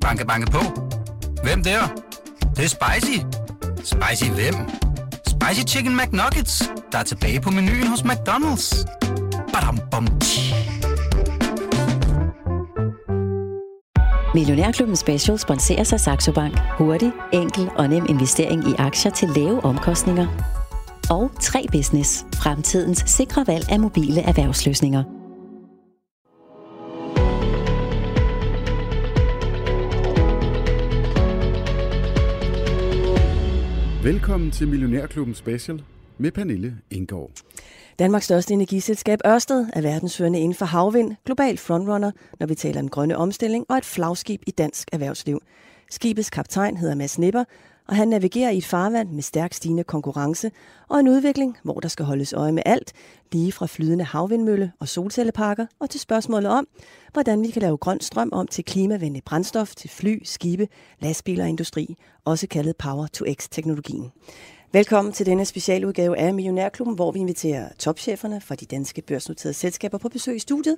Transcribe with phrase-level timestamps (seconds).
[0.00, 0.58] Banke, banke på.
[1.42, 1.80] Hvem der?
[2.40, 3.18] Det, det er spicy.
[3.76, 4.54] Spicy hvem?
[5.26, 8.84] Spicy Chicken McNuggets, der er tilbage på menuen hos McDonald's.
[9.52, 10.54] Badum, bom, tji.
[14.34, 16.58] Millionærklubben Special sponserer sig Saxo Bank.
[16.78, 20.26] Hurtig, enkel og nem investering i aktier til lave omkostninger.
[21.10, 22.24] Og 3 Business.
[22.34, 25.19] Fremtidens sikre valg af mobile erhvervsløsninger.
[34.10, 35.82] Velkommen til Millionærklubben Special
[36.18, 37.30] med Pernille Indgaard.
[37.98, 42.10] Danmarks største energiselskab Ørsted er verdensførende inden for havvind, global frontrunner,
[42.40, 45.40] når vi taler om grønne omstilling og et flagskib i dansk erhvervsliv.
[45.90, 47.44] Skibets kaptajn hedder Mads Nipper,
[47.90, 50.50] og han navigerer i et farvand med stærk stigende konkurrence
[50.88, 52.92] og en udvikling, hvor der skal holdes øje med alt,
[53.32, 56.66] lige fra flydende havvindmølle og solcelleparker og til spørgsmålet om,
[57.12, 60.68] hvordan vi kan lave grøn strøm om til klimavenlig brændstof til fly, skibe,
[61.00, 64.12] lastbiler og industri, også kaldet Power-to-X-teknologien.
[64.72, 69.98] Velkommen til denne specialudgave af Millionærklubben, hvor vi inviterer topcheferne fra de danske børsnoterede selskaber
[69.98, 70.76] på besøg i studiet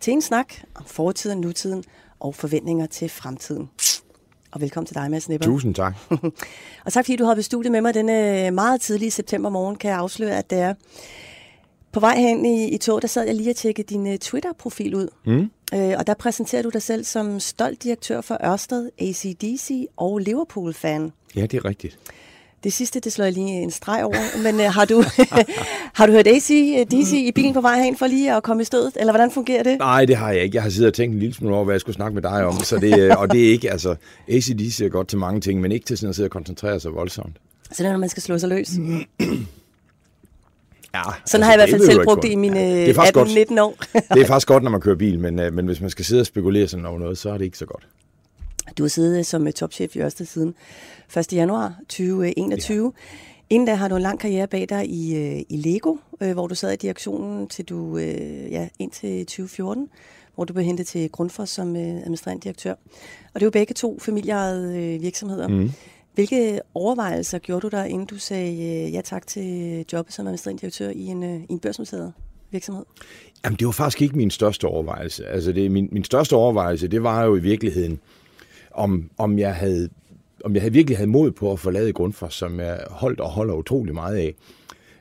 [0.00, 1.84] til en snak om fortiden, nutiden
[2.18, 3.70] og forventninger til fremtiden.
[4.52, 5.46] Og velkommen til dig, Mads Nipper.
[5.46, 5.94] Tusind tak.
[6.84, 9.90] og tak fordi du har ved studiet med mig denne meget tidlige september morgen, kan
[9.90, 10.74] jeg afsløre, at det er
[11.92, 14.94] på vej hen i, i tog, der sad jeg lige og tjekkede din uh, Twitter-profil
[14.94, 15.08] ud.
[15.26, 15.50] Mm.
[15.74, 21.12] Øh, og der præsenterer du dig selv som stolt direktør for Ørsted, ACDC og Liverpool-fan.
[21.36, 21.98] Ja, det er rigtigt.
[22.64, 24.42] Det sidste, det slår jeg lige en streg over.
[24.42, 25.04] Men uh, har, du,
[25.98, 28.96] har du hørt ACDC i bilen på vej hen for lige at komme i stødet?
[29.00, 29.78] Eller hvordan fungerer det?
[29.78, 30.54] Nej, det har jeg ikke.
[30.54, 32.44] Jeg har siddet og tænkt en lille smule over, hvad jeg skulle snakke med dig
[32.44, 32.60] om.
[32.60, 33.94] Så det, øh, og det er ikke, altså,
[34.28, 36.94] ACDC er godt til mange ting, men ikke til sådan at sidde og koncentrere sig
[36.94, 37.36] voldsomt.
[37.72, 38.70] Så det er, når man skal slå sig løs?
[40.94, 43.60] Ja, Sådan altså, har jeg i hvert fald selv brugt det i mine ja, 18-19
[43.60, 43.76] år.
[44.14, 46.26] det er faktisk godt, når man kører bil, men, men hvis man skal sidde og
[46.26, 47.86] spekulere sådan over noget, så er det ikke så godt.
[48.78, 50.54] Du har siddet som topchef i Ørsted siden
[51.16, 51.32] 1.
[51.32, 52.84] januar 2021.
[52.84, 52.90] Ja.
[53.50, 55.14] Inden da har du en lang karriere bag dig i,
[55.48, 57.98] i Lego, hvor du sad i direktionen til du,
[58.50, 59.88] ja, indtil 2014,
[60.34, 62.74] hvor du blev hentet til Grundfos som administrerende direktør.
[63.34, 65.48] Og det er jo begge to familieejede virksomheder.
[65.48, 65.70] Mm.
[66.14, 70.90] Hvilke overvejelser gjorde du der, inden du sagde ja tak til jobbet som administrerende direktør
[70.90, 72.12] i en, i en børsnoteret
[72.50, 72.84] virksomhed?
[73.44, 75.26] Jamen, det var faktisk ikke min største overvejelse.
[75.26, 78.00] Altså, det, min, min største overvejelse, det var jo i virkeligheden,
[78.70, 79.88] om, om jeg havde
[80.44, 83.54] om jeg havde virkelig havde mod på at forlade Grundfos, som jeg holdt og holder
[83.54, 84.34] utrolig meget af.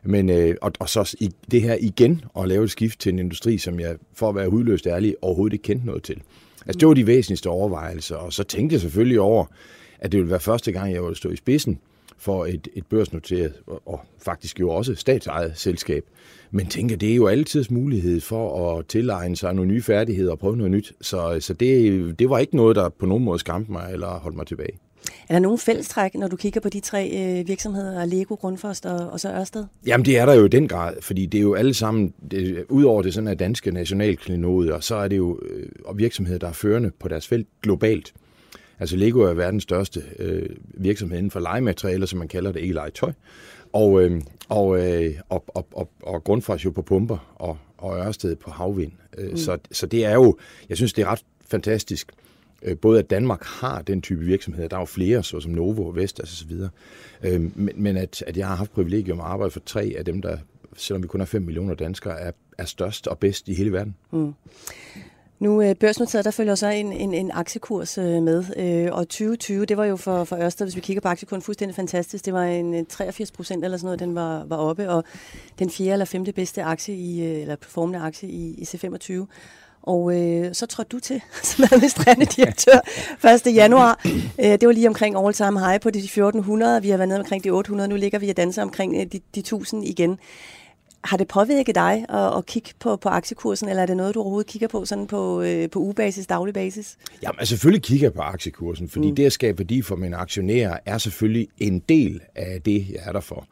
[0.04, 3.20] Men, øh, og, og så i, det her igen at lave et skift til en
[3.20, 6.22] industri, som jeg, for at være hudløst ærlig, overhovedet ikke kendte noget til.
[6.66, 9.46] Altså, det var de væsentligste overvejelser, og så tænkte jeg selvfølgelig over,
[10.00, 11.80] at det ville være første gang, jeg ville stå i spidsen
[12.18, 16.06] for et, et børsnoteret, og, og faktisk jo også statsejet selskab.
[16.52, 20.40] Men tænker, det er jo altid mulighed for at tilegne sig nogle nye færdigheder og
[20.40, 20.94] prøve noget nyt.
[21.02, 24.38] Så, så det, det var ikke noget, der på nogen måde skræmte mig eller holdt
[24.38, 24.80] mig tilbage.
[25.30, 29.10] Er der nogen fællestræk, når du kigger på de tre øh, virksomheder, Lego, Grundfos og,
[29.10, 29.66] og så Ørsted?
[29.86, 32.66] Jamen det er der jo i den grad, fordi det er jo alle sammen, det,
[32.70, 36.92] udover det sådan er danske nationalklinoder, så er det jo øh, virksomheder, der er førende
[37.00, 38.14] på deres felt globalt.
[38.80, 42.74] Altså Lego er verdens største øh, virksomhed inden for legematerialer, som man kalder det, ikke
[42.74, 43.12] legetøj.
[43.74, 48.36] Og, øh, og, øh, og, og, og, og Grundfos jo på pumper, og, og Ørsted
[48.36, 48.92] på havvind.
[49.18, 49.38] Øh, mm.
[49.38, 50.38] så, så det er jo,
[50.70, 52.12] jeg synes det er ret fantastisk,
[52.62, 56.42] øh, både at Danmark har den type virksomheder, der er jo flere, såsom Novo, Vestas
[56.42, 56.52] osv.,
[57.24, 60.22] øh, men, men at, at jeg har haft privilegium at arbejde for tre af dem,
[60.22, 60.38] der,
[60.76, 63.96] selvom vi kun har 5 millioner danskere, er, er størst og bedst i hele verden.
[64.12, 64.34] Mm.
[65.40, 69.66] Nu øh, børsnoteret, der følger så en, en, en aktiekurs øh, med, øh, og 2020,
[69.66, 72.26] det var jo for, for Ørsted, hvis vi kigger på aktiekursen, fuldstændig fantastisk.
[72.26, 75.04] Det var en øh, 83 procent eller sådan noget, den var, var oppe, og
[75.60, 79.26] den fjerde eller femte bedste aktie i, øh, eller performende aktie i, i C25.
[79.84, 82.80] Og øh, så trådte du til som administrerende direktør
[83.48, 83.56] 1.
[83.56, 84.02] januar.
[84.40, 86.82] Øh, det var lige omkring all time high på de 1400.
[86.82, 87.88] Vi har været nede omkring de 800.
[87.88, 90.20] Nu ligger vi og danser omkring øh, de, de 1000 igen.
[91.04, 94.20] Har det påvirket dig at, at kigge på, på aktiekursen, eller er det noget, du
[94.20, 96.98] overhovedet kigger på sådan på, øh, på ugebasis, daglig basis?
[97.24, 99.16] Jamen, altså, selvfølgelig kigger jeg på aktiekursen, fordi mm.
[99.16, 103.12] det at skabe værdi for mine aktionærer er selvfølgelig en del af det, jeg er
[103.12, 103.48] der for.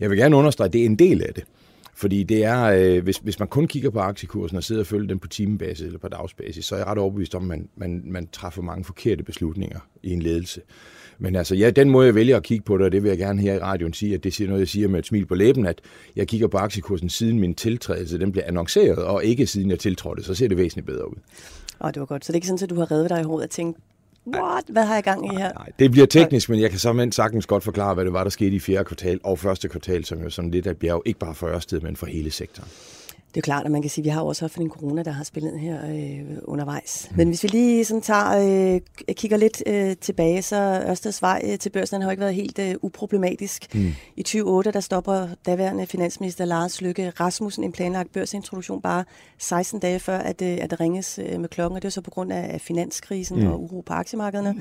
[0.00, 1.44] Jeg vil gerne understrege, at det er en del af det.
[1.94, 5.08] Fordi det er, øh, hvis, hvis man kun kigger på aktiekursen og sidder og følger
[5.08, 8.02] den på timebasis eller på dagsbasis, så er jeg ret overbevist om, at man, man,
[8.04, 10.60] man træffer mange forkerte beslutninger i en ledelse.
[11.18, 13.18] Men altså, ja, den måde, jeg vælger at kigge på det, og det vil jeg
[13.18, 15.34] gerne her i radioen sige, at det er noget, jeg siger med et smil på
[15.34, 15.80] læben, at
[16.16, 20.22] jeg kigger på aktiekursen siden min tiltrædelse, den blev annonceret, og ikke siden jeg tiltrådte,
[20.22, 21.16] så ser det væsentligt bedre ud.
[21.78, 22.24] Og det var godt.
[22.24, 23.78] Så det er ikke sådan, at du har reddet dig i hovedet og tænkt,
[24.26, 24.64] What?
[24.68, 25.52] Hvad har jeg gang i her?
[25.52, 28.30] Nej, det bliver teknisk, men jeg kan simpelthen sagtens godt forklare, hvad det var, der
[28.30, 31.34] skete i fjerde kvartal og første kvartal, som jo sådan lidt af bjerg, ikke bare
[31.34, 32.68] for Ørsted, men for hele sektoren.
[33.36, 35.10] Det er klart, at man kan sige, at vi har også haft en corona, der
[35.10, 37.08] har spillet her øh, undervejs.
[37.10, 37.16] Mm.
[37.16, 38.80] Men hvis vi lige sådan tager, øh,
[39.14, 42.74] kigger lidt øh, tilbage, så Ørsteds vej øh, til børsen har ikke været helt øh,
[42.82, 43.74] uproblematisk.
[43.74, 43.94] Mm.
[44.16, 49.04] I 2008, der stopper daværende finansminister Lars Lykke Rasmussen en planlagt børsintroduktion bare
[49.38, 52.00] 16 dage før, at, øh, at der ringes øh, med klokken, og det er så
[52.00, 53.46] på grund af finanskrisen mm.
[53.46, 54.52] og uro på aktiemarkederne.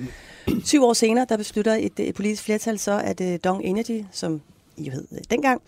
[0.48, 0.62] Mm.
[0.66, 4.42] Syv år senere, der beslutter et, et politisk flertal så, at øh, Dong Energy, som
[4.78, 5.62] I hed øh, dengang,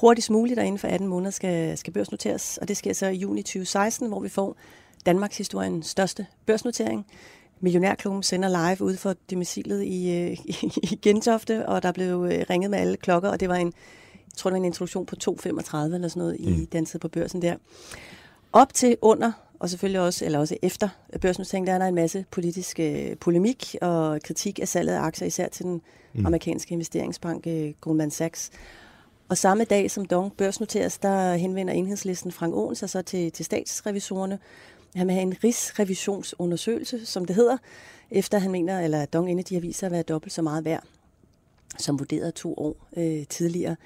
[0.00, 2.58] hurtigst muligt, og inden for 18 måneder skal, skal børsnoteres.
[2.58, 4.56] Og det sker så i juni 2016, hvor vi får
[5.06, 7.06] Danmarks historiens største børsnotering.
[7.60, 12.44] Millionærklubben sender live ud for domicilet i, øh, i, i Gentofte, og der blev øh,
[12.50, 13.72] ringet med alle klokker, og det var en,
[14.14, 16.46] jeg tror, det var en introduktion på 2.35 eller sådan noget mm.
[16.46, 17.56] i danset på børsen der.
[18.52, 20.88] Op til under, og selvfølgelig også, eller også efter
[21.20, 25.26] børsnoteringen, der er der en masse politisk øh, polemik og kritik af salget af aktier,
[25.26, 26.26] især til den mm.
[26.26, 28.50] amerikanske investeringsbank øh, Goldman Sachs.
[29.28, 33.44] Og samme dag som Dong børsnoteres, der henvender enhedslisten Frank Aaen sig så til, til
[33.44, 34.38] statsrevisorerne.
[34.94, 37.56] Han vil have en rigsrevisionsundersøgelse, som det hedder,
[38.10, 40.84] efter han mener, eller Dong Energy har vist sig at være dobbelt så meget værd,
[41.78, 43.76] som vurderet to år øh, tidligere.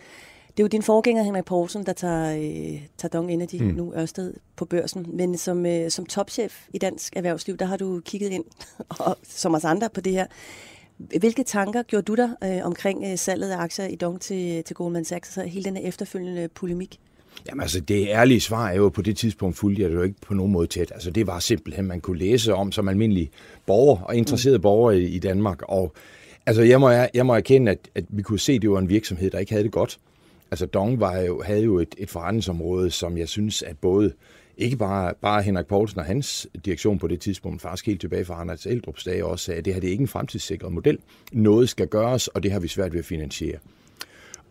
[0.56, 3.66] Det er jo din forgænger, Henrik Poulsen, der tager, øh, tager Dong Energy, mm.
[3.66, 5.06] nu Ørsted, på børsen.
[5.08, 8.44] Men som, øh, som topchef i dansk erhvervsliv, der har du kigget ind,
[8.98, 10.26] og, som os andre, på det her.
[10.98, 14.76] Hvilke tanker gjorde du dig øh, omkring øh, salget af aktier i Dong til, til
[14.76, 17.00] Goldman Sachs, og hele den efterfølgende polemik?
[17.48, 20.20] Jamen altså, det ærlige svar er jo, på det tidspunkt fulgte jeg det jo ikke
[20.20, 20.92] på nogen måde tæt.
[20.94, 23.30] Altså, det var simpelthen, man kunne læse om som almindelig
[23.66, 24.62] borger og interesseret mm.
[24.62, 25.62] borger i, i Danmark.
[25.62, 25.92] Og
[26.46, 28.88] altså, jeg må, jeg må erkende, at, at vi kunne se, at det var en
[28.88, 29.98] virksomhed, der ikke havde det godt.
[30.50, 34.12] Altså, Dong var jo, havde jo et, et forretningsområde, som jeg synes, at både
[34.56, 38.24] ikke bare, bare Henrik Poulsen og hans direktion på det tidspunkt, men faktisk helt tilbage
[38.24, 40.98] fra Anders Eldrups dage også sagde, at det her det er ikke en fremtidssikret model.
[41.32, 43.58] Noget skal gøres, og det har vi svært ved at finansiere.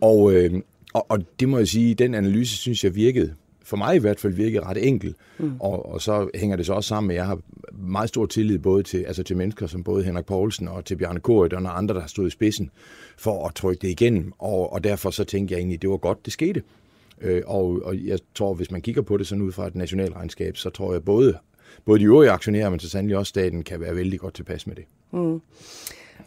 [0.02, 0.62] Og, øh,
[0.94, 3.34] og, og det må jeg sige, den analyse synes jeg virkede,
[3.64, 5.16] for mig i hvert fald virkede ret enkel.
[5.40, 5.54] Mm.
[5.60, 7.40] Og, og så hænger det så også sammen med, at jeg har
[7.74, 11.20] meget stor tillid både til, altså til mennesker som både Henrik Poulsen og til Bjarne
[11.20, 12.72] Korit og andre, der har stået i spidsen
[13.18, 14.34] for at trykke det igennem.
[14.40, 16.62] Og, og derfor så tænkte jeg egentlig, at det var godt, det skete.
[17.22, 20.58] Øh, og, og jeg tror, hvis man kigger på det sådan ud fra et nationalregnskab,
[20.58, 21.38] så tror jeg både,
[21.86, 24.76] både de øvrige aktionærer, men så sandelig også staten, kan være vældig godt tilpas med
[24.76, 24.86] det.
[25.12, 25.42] Mm.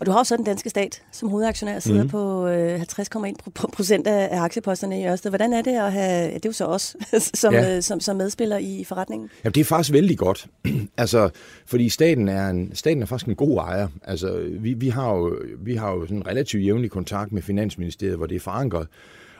[0.00, 2.08] Og du har også den danske stat som hovedaktionær, sidder mm.
[2.08, 5.30] på øh, 50,1 procent af aktieposterne i Ørsted.
[5.30, 6.96] Hvordan er det at have, det er jo så os,
[7.40, 7.76] som, ja.
[7.76, 9.28] øh, som, som medspiller i forretningen?
[9.44, 10.46] Ja, det er faktisk vældig godt.
[10.96, 11.30] altså,
[11.66, 13.88] fordi staten er, en, staten er faktisk en god ejer.
[14.04, 18.26] Altså, vi, vi har jo, vi har jo sådan relativt jævnlig kontakt med Finansministeriet, hvor
[18.26, 18.86] det er forankret.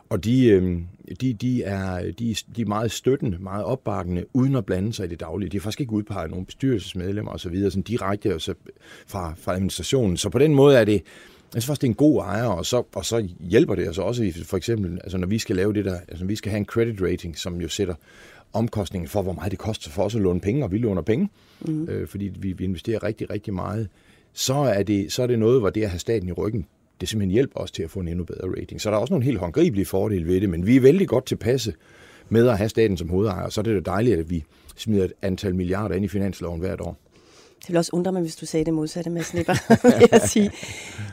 [0.09, 0.79] Og de, øh,
[1.21, 5.09] de, de, er, de, de er meget støttende, meget opbakkende, uden at blande sig i
[5.09, 5.51] det daglige.
[5.51, 8.55] De har faktisk ikke udpeget nogen bestyrelsesmedlemmer osv., sådan direkte så
[9.07, 10.17] fra, fra administrationen.
[10.17, 11.03] Så på den måde er det,
[11.55, 14.03] jeg synes faktisk, det er en god ejer, og så, og så hjælper det altså
[14.03, 16.65] også, for eksempel, altså når vi skal lave det der, altså vi skal have en
[16.65, 17.95] credit rating, som jo sætter
[18.53, 21.29] omkostningen for, hvor meget det koster for os at låne penge, og vi låner penge,
[21.61, 21.89] mm.
[21.89, 23.89] øh, fordi vi, vi investerer rigtig, rigtig meget,
[24.33, 26.67] så er, det, så er det noget, hvor det at have staten i ryggen,
[27.01, 28.81] det simpelthen hjælper os til at få en endnu bedre rating.
[28.81, 31.27] Så der er også nogle helt håndgribelige fordele ved det, men vi er vældig godt
[31.27, 31.75] tilpasse
[32.29, 34.45] med at have staten som hovedejer, så er det jo dejligt, at vi
[34.77, 36.97] smider et antal milliarder ind i finansloven hvert år.
[37.61, 39.55] Det vil også undre mig, hvis du sagde det modsatte med snipper,
[39.99, 40.51] vil jeg sige.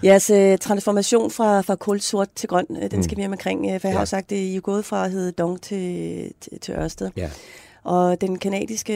[0.04, 3.18] Jeres uh, transformation fra, fra kul sort til grøn, uh, den skal mm.
[3.18, 3.60] vi hjem omkring.
[3.60, 3.92] Uh, for jeg ja.
[3.92, 7.10] har jo sagt, det I er gået fra at hedde Dong til, til, til Ørsted.
[7.18, 7.30] Ja.
[7.84, 8.94] Og den kanadiske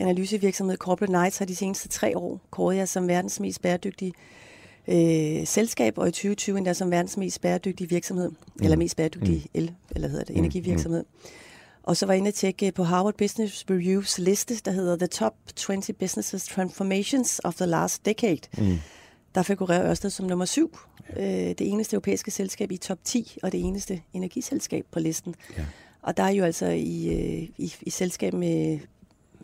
[0.00, 4.12] analysevirksomhed Corporate Knights har de seneste tre år kåret jer som verdens mest bæredygtige
[4.88, 8.64] øh, selskab, og i 2020 endda som verdens mest bæredygtige virksomhed, mm.
[8.64, 9.50] eller mest bæredygtige mm.
[9.54, 10.42] el, eller hedder det, mm.
[10.42, 11.02] energivirksomhed.
[11.02, 11.28] Mm.
[11.82, 15.06] Og så var jeg inde og tjekke på Harvard Business Reviews liste, der hedder The
[15.06, 18.40] Top 20 Businesses Transformations of the Last Decade.
[18.58, 18.78] Mm.
[19.34, 20.78] Der figurerer Ørsted som nummer syv.
[21.16, 21.48] Ja.
[21.48, 25.34] Øh, det eneste europæiske selskab i top 10, og det eneste energiselskab på listen.
[25.58, 25.64] Ja.
[26.02, 28.78] Og der er jo altså i, øh, i, i selskab med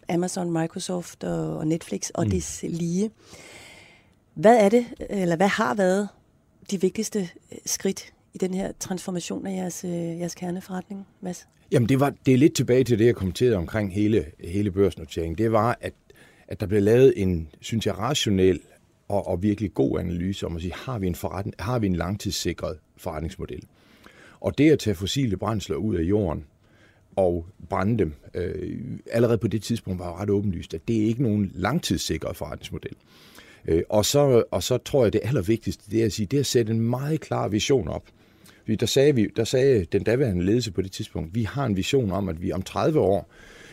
[0.08, 2.30] Amazon, Microsoft og, og Netflix og mm.
[2.30, 3.10] det lige.
[4.34, 6.08] Hvad er det, eller hvad har været
[6.70, 11.48] de vigtigste øh, skridt i den her transformation af jeres, øh, jeres kerneforretning, Mads?
[11.72, 15.38] Jamen, det, var, det er lidt tilbage til det, jeg kommenterede omkring hele, hele børsnoteringen.
[15.38, 15.92] Det var, at,
[16.48, 18.60] at der blev lavet en, synes jeg, rationel
[19.08, 21.96] og, og virkelig god analyse om at sige, har vi en, forretning, har vi en
[21.96, 23.62] langtidssikret forretningsmodel?
[24.40, 26.44] Og det at tage fossile brændsler ud af jorden
[27.16, 28.80] og brænde dem, øh,
[29.12, 32.92] allerede på det tidspunkt var ret åbenlyst, at det er ikke nogen langtidssikret forretningsmodel.
[32.92, 33.29] Øh,
[33.88, 36.46] og, så, og så tror jeg, det allervigtigste, det er at sige, det er at
[36.46, 38.02] sætte en meget klar vision op.
[38.80, 42.10] Der sagde, vi, der sagde den daværende ledelse på det tidspunkt, vi har en vision
[42.10, 43.28] om, at vi om 30 år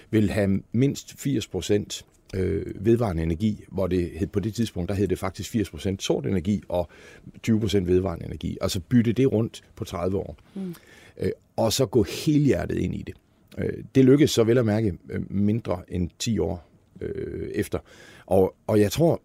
[0.09, 4.95] vil have mindst 80 procent øh, vedvarende energi, hvor det hed, på det tidspunkt, der
[4.95, 6.89] hed det faktisk 80 procent sort energi og
[7.43, 8.57] 20 procent vedvarende energi.
[8.61, 10.37] Altså bytte det rundt på 30 år.
[10.55, 10.75] Mm.
[11.17, 13.15] Øh, og så gå helhjertet ind i det.
[13.57, 16.69] Øh, det lykkedes så vel at mærke øh, mindre end 10 år
[17.01, 17.79] øh, efter.
[18.25, 19.21] Og, og jeg tror,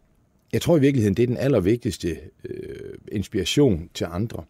[0.52, 4.44] jeg tror i virkeligheden, det er den allervigtigste øh, inspiration til andre.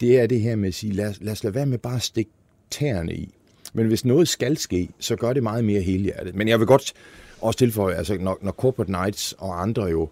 [0.00, 2.02] Det er det her med at sige, lad, lad os lade være med bare at
[2.02, 2.30] stikke
[2.70, 3.34] tæerne i.
[3.72, 6.34] Men hvis noget skal ske, så gør det meget mere helhjertet.
[6.34, 6.92] Men jeg vil godt
[7.40, 10.08] også tilføje, altså når, når Corporate Knights og andre jo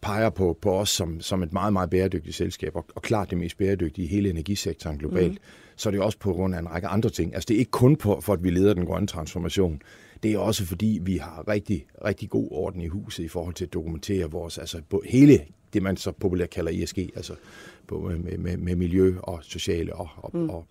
[0.00, 3.38] peger på, på os som, som et meget, meget bæredygtigt selskab, og, og klart det
[3.38, 5.38] mest bæredygtige i hele energisektoren globalt, mm.
[5.76, 7.34] så er det også på grund af en række andre ting.
[7.34, 9.82] Altså det er ikke kun på, for, at vi leder den grønne transformation.
[10.22, 13.64] Det er også fordi, vi har rigtig, rigtig god orden i huset i forhold til
[13.64, 15.40] at dokumentere vores, altså hele
[15.72, 17.34] det, man så populært kalder ESG, altså
[17.86, 20.50] på, med, med, med miljø og sociale og, og, mm.
[20.50, 20.66] og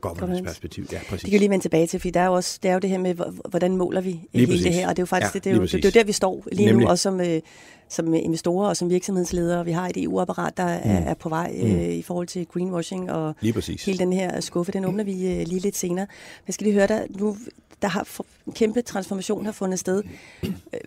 [0.00, 0.86] governance-perspektiv.
[0.92, 1.22] Ja, præcis.
[1.22, 2.78] Det kan vi lige vende tilbage til, for der er jo også det er jo
[2.78, 3.14] det her med,
[3.50, 4.62] hvordan måler vi lige hele præcis.
[4.62, 5.88] det her, og det er jo faktisk ja, det, det, er jo, det, det er
[5.88, 6.84] jo der, vi står lige Nemlig.
[6.84, 7.40] nu, også som, øh,
[7.88, 9.64] som investorer og som virksomhedsledere.
[9.64, 10.90] Vi har et EU-apparat, der mm.
[10.90, 11.76] er, er på vej mm.
[11.76, 13.84] øh, i forhold til greenwashing, og lige præcis.
[13.84, 16.06] hele den her skuffe, den åbner vi øh, lige lidt senere.
[16.46, 17.36] Men skal lige høre dig, nu
[17.82, 20.02] der har en kæmpe transformation har fundet sted.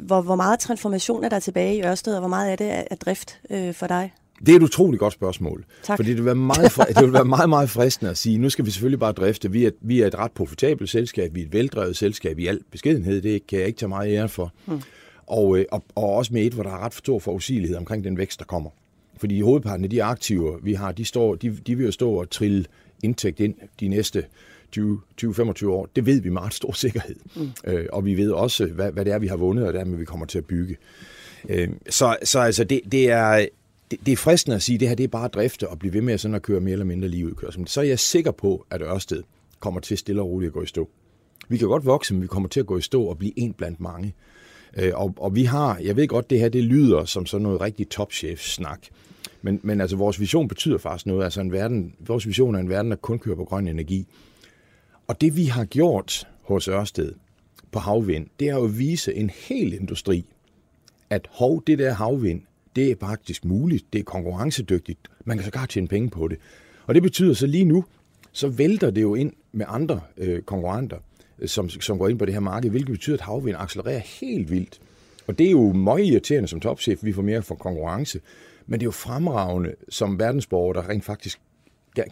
[0.01, 2.97] Hvor, hvor meget transformation er der tilbage i Ørsted, og hvor meget er det af
[2.97, 4.13] drift øh, for dig?
[4.39, 5.65] Det er et utroligt godt spørgsmål.
[5.83, 5.97] Tak.
[5.97, 8.65] Fordi det vil, være meget, det vil være meget, meget fristende at sige, nu skal
[8.65, 9.51] vi selvfølgelig bare drifte.
[9.51, 12.59] Vi er, vi er et ret profitabelt selskab, vi er et veldrevet selskab i al
[12.71, 14.53] beskedenhed, det kan jeg ikke tage meget ære for.
[14.65, 14.81] Hmm.
[15.27, 18.17] Og, øh, og, og også med et, hvor der er ret stor forudsigelighed omkring den
[18.17, 18.69] vækst, der kommer.
[19.17, 22.29] Fordi hovedparten af de aktiver, vi har, de, står, de, de vil jo stå og
[22.29, 22.65] trille
[23.03, 24.25] indtægt ind de næste
[24.77, 25.89] 20-25 år.
[25.95, 27.15] Det ved vi med ret stor sikkerhed.
[27.35, 27.49] Mm.
[27.67, 30.05] Øh, og vi ved også, hvad, hvad det er, vi har vundet, og dermed vi
[30.05, 30.77] kommer til at bygge.
[31.49, 33.45] Øh, så, så altså, det, det er
[33.91, 35.79] det, det er fristende at sige, at det her det er bare at drifte og
[35.79, 37.67] blive ved med sådan at køre mere eller mindre lige ligeudkørsel.
[37.67, 39.23] Så er jeg sikker på, at Ørsted
[39.59, 40.89] kommer til stille og roligt at gå i stå.
[41.49, 43.53] Vi kan godt vokse, men vi kommer til at gå i stå og blive en
[43.53, 44.13] blandt mange.
[44.77, 47.61] Øh, og, og vi har, jeg ved godt, det her det lyder som sådan noget
[47.61, 48.79] rigtig topchef-snak.
[49.41, 51.23] Men, men altså, vores vision betyder faktisk noget.
[51.23, 54.07] Altså, en verden, vores vision er en verden, der kun kører på grøn energi.
[55.07, 57.13] Og det vi har gjort hos Ørsted
[57.71, 60.25] på havvind, det er jo at vise en hel industri,
[61.09, 62.41] at hov, det der havvind,
[62.75, 66.38] det er faktisk muligt, det er konkurrencedygtigt, man kan så tjene penge på det.
[66.86, 67.86] Og det betyder så lige nu,
[68.32, 70.98] så vælter det jo ind med andre øh, konkurrenter,
[71.39, 74.51] øh, som, som går ind på det her marked, hvilket betyder, at havvind accelererer helt
[74.51, 74.79] vildt.
[75.27, 78.22] Og det er jo meget irriterende som topchef, vi får mere for konkurrence,
[78.67, 81.39] men det er jo fremragende som verdensborger, der rent faktisk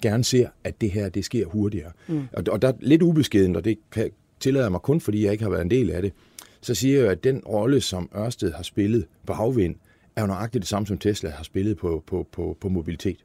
[0.02, 1.92] gerne ser, at det her det sker hurtigere.
[2.08, 2.24] Mm.
[2.34, 5.44] Og, og der er lidt ubeskedent, og det kan, tillader mig kun, fordi jeg ikke
[5.44, 6.14] har været en del af det,
[6.62, 9.76] så siger jeg jo, at den rolle, som Ørsted har spillet på havvind,
[10.16, 13.18] er jo nøjagtigt det samme, som Tesla har spillet på, på, på, på mobilitet.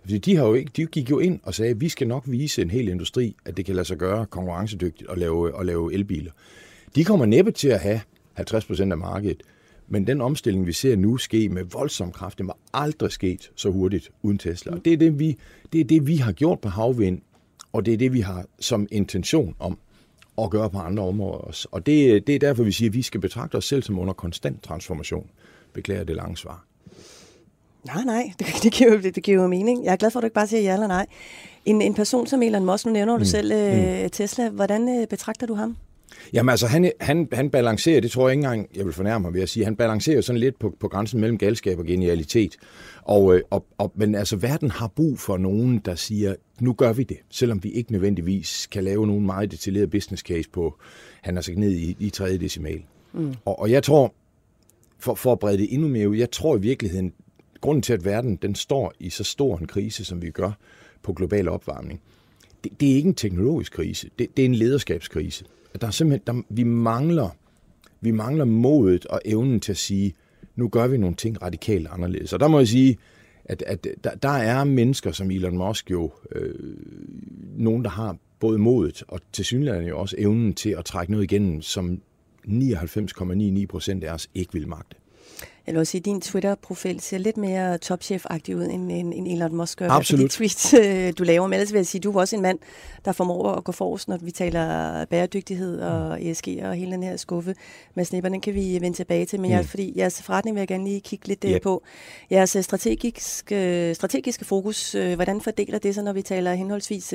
[0.00, 2.22] Fordi de, har jo ikke, de gik jo ind og sagde, at vi skal nok
[2.26, 5.94] vise en hel industri, at det kan lade sig gøre konkurrencedygtigt at lave, at lave
[5.94, 6.32] elbiler.
[6.94, 8.00] De kommer næppe til at have
[8.40, 9.42] 50% af markedet,
[9.88, 13.70] men den omstilling, vi ser nu ske med voldsom kraft, det var aldrig sket så
[13.70, 14.72] hurtigt uden Tesla.
[14.72, 15.38] Og det er det, vi,
[15.72, 17.20] det er det, vi har gjort på havvind,
[17.72, 19.78] og det er det, vi har som intention om
[20.42, 21.68] at gøre på andre områder også.
[21.70, 24.14] Og det, det er derfor, vi siger, at vi skal betragte os selv som under
[24.14, 25.30] konstant transformation.
[25.74, 26.64] Beklager det lange svar.
[27.84, 29.84] Nej, nej, det, det, giver, det, det giver jo mening.
[29.84, 31.06] Jeg er glad for, at du ikke bare siger ja eller nej.
[31.64, 33.24] En, en person som Elon Musk, nu nævner du mm.
[33.24, 34.10] selv øh, mm.
[34.10, 34.48] Tesla.
[34.48, 35.76] Hvordan øh, betragter du ham?
[36.32, 39.34] Jamen altså, han, han, han balancerer, det tror jeg ikke engang, jeg vil fornærme mig
[39.34, 42.56] ved at sige, han balancerer sådan lidt på, på grænsen mellem galskab og genialitet.
[43.02, 46.92] Og, øh, og, og, men altså, verden har brug for nogen, der siger, nu gør
[46.92, 50.78] vi det, selvom vi ikke nødvendigvis kan lave nogen meget detaljeret business case på,
[51.22, 52.82] han er sagt ned i, i tredje decimal.
[53.12, 53.34] Mm.
[53.44, 54.14] Og, og jeg tror,
[55.04, 57.12] for, for at brede det endnu mere ud, jeg tror i virkeligheden,
[57.60, 60.52] grunden til, at verden den står i så stor en krise, som vi gør
[61.02, 62.00] på global opvarmning,
[62.64, 65.44] det, det er ikke en teknologisk krise, det, det er en lederskabskrise.
[65.80, 67.28] Der er simpelthen, der, vi mangler
[68.00, 70.14] vi mangler modet og evnen til at sige,
[70.56, 72.32] nu gør vi nogle ting radikalt anderledes.
[72.32, 72.98] Og der må jeg sige,
[73.44, 76.54] at, at der, der er mennesker som Elon Musk jo, øh,
[77.56, 81.24] nogen, der har både modet og til synligheden jo også evnen til at trække noget
[81.24, 82.00] igennem, som
[82.48, 84.96] 99,99 procent af os ikke vil magte.
[85.66, 89.28] Jeg vil også sige, at din Twitter-profil ser lidt mere topchef-agtig ud, end, end, end
[89.28, 89.80] Elon Musk.
[89.80, 90.22] Absolut.
[90.22, 91.46] De tweets, øh, du laver.
[91.46, 92.58] Men ellers vil jeg sige, at du er også en mand,
[93.04, 96.26] der formår at gå forrest, når vi taler bæredygtighed og mm.
[96.26, 97.54] ESG og hele den her skuffe
[97.94, 98.28] med snipper.
[98.28, 99.40] Den kan vi vende tilbage til.
[99.40, 99.66] Men jeg, mm.
[99.66, 101.54] fordi jeres forretning vil jeg gerne lige kigge lidt yep.
[101.54, 101.82] Øh, på.
[102.30, 107.14] Jeres strategiske, strategiske fokus, hvordan fordeler det sig, når vi taler henholdsvis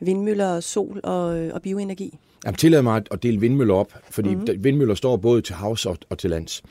[0.00, 2.18] vindmøller, sol og, og bioenergi?
[2.44, 4.64] Jeg tillader mig at dele vindmøller op, fordi mm-hmm.
[4.64, 6.62] vindmøller står både til havs og, og til lands.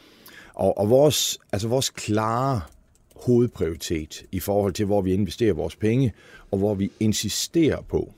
[0.53, 2.61] Og, og vores, altså vores klare
[3.15, 6.13] hovedprioritet i forhold til, hvor vi investerer vores penge,
[6.51, 8.13] og hvor vi insisterer på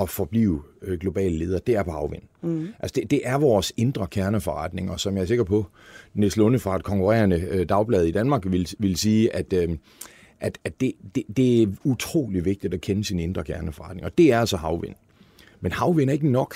[0.00, 2.22] at forblive øh, globale ledere, det er på havvind.
[2.42, 2.68] Mm.
[2.78, 5.66] Altså det, det er vores indre kerneforretning, og som jeg er sikker på,
[6.14, 9.68] Niels Lunde fra et konkurrerende øh, dagblad i Danmark vil, vil sige, at, øh,
[10.40, 14.32] at, at det, det, det er utrolig vigtigt at kende sin indre kerneforretning, og det
[14.32, 14.94] er altså havvind.
[15.60, 16.54] Men havvind er ikke nok.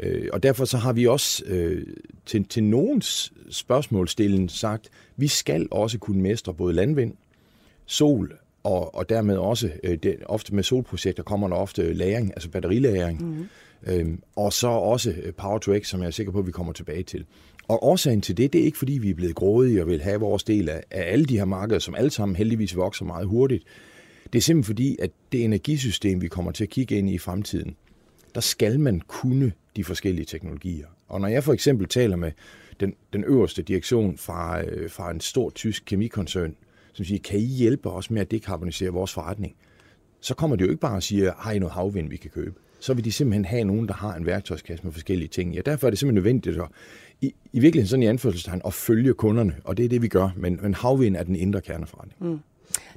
[0.00, 1.86] Øh, og derfor så har vi også øh,
[2.26, 7.14] til, til nogens spørgsmålstillen sagt, vi skal også kunne mestre både landvind,
[7.86, 8.32] sol
[8.64, 13.22] og, og dermed også, øh, det, ofte med solprojekter kommer der ofte lagring, altså batterilagring,
[13.22, 13.48] mm-hmm.
[13.86, 16.52] øhm, og så også øh, Power to X, som jeg er sikker på, at vi
[16.52, 17.24] kommer tilbage til.
[17.68, 20.20] Og årsagen til det, det er ikke fordi, vi er blevet grådige og vil have
[20.20, 23.64] vores del af, af alle de her markeder, som alle sammen heldigvis vokser meget hurtigt.
[24.32, 27.18] Det er simpelthen fordi, at det energisystem, vi kommer til at kigge ind i i
[27.18, 27.76] fremtiden,
[28.36, 30.86] der skal man kunne de forskellige teknologier.
[31.08, 32.32] Og når jeg for eksempel taler med
[32.80, 36.56] den, den øverste direktion fra, øh, fra en stor tysk kemikoncern,
[36.92, 39.54] som siger, kan I hjælpe os med at dekarbonisere vores forretning?
[40.20, 42.54] Så kommer det jo ikke bare og siger, har I noget havvind, vi kan købe?
[42.80, 45.54] Så vil de simpelthen have nogen, der har en værktøjskasse med forskellige ting.
[45.54, 46.68] Ja, derfor er det simpelthen nødvendigt at,
[47.20, 50.30] i, i virkeligheden sådan i anførselstegn, at følge kunderne, og det er det, vi gør.
[50.36, 52.30] Men, men havvind er den indre kerneforretning.
[52.30, 52.38] Mm.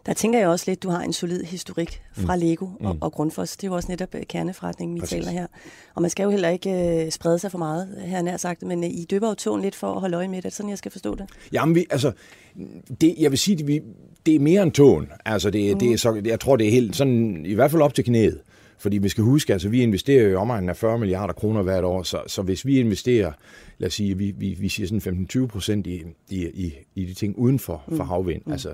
[0.06, 2.42] Der tænker jeg også lidt, du har en solid historik fra mm.
[2.42, 3.02] Lego og, mm.
[3.02, 3.58] og Grundfos.
[3.58, 5.26] Det er jo også netop øh, kerneforretningen, vi Præcis.
[5.26, 5.48] taler her.
[5.96, 8.80] Og man skal jo heller ikke uh, sprede sig for meget, her nær sagt, men
[8.80, 10.54] uh, I døber jo tåen lidt for at holde øje med det.
[10.54, 11.26] sådan, jeg skal forstå det?
[11.52, 12.12] Jamen, vi, altså,
[13.02, 13.82] det, jeg vil sige, det, vi,
[14.26, 15.10] det er mere end tåen.
[15.26, 15.80] Altså, det, mm.
[15.80, 18.40] det er så, jeg tror, det er helt sådan, i hvert fald op til knæet.
[18.80, 22.04] Fordi vi skal huske, altså vi investerer i omegnen af 40 milliarder kroner hvert år,
[22.04, 23.32] så, så hvis vi investerer,
[23.78, 27.14] lad os sige, vi, vi, vi siger sådan 15-20 procent i, i, i, i de
[27.14, 27.98] ting uden for, mm.
[27.98, 28.52] for havvind, mm.
[28.52, 28.70] altså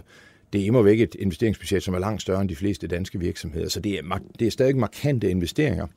[0.56, 3.70] det er væk et investeringsbudget, som er langt større end de fleste danske virksomheder.
[3.70, 5.88] Så det er, det er stadig markante investeringer.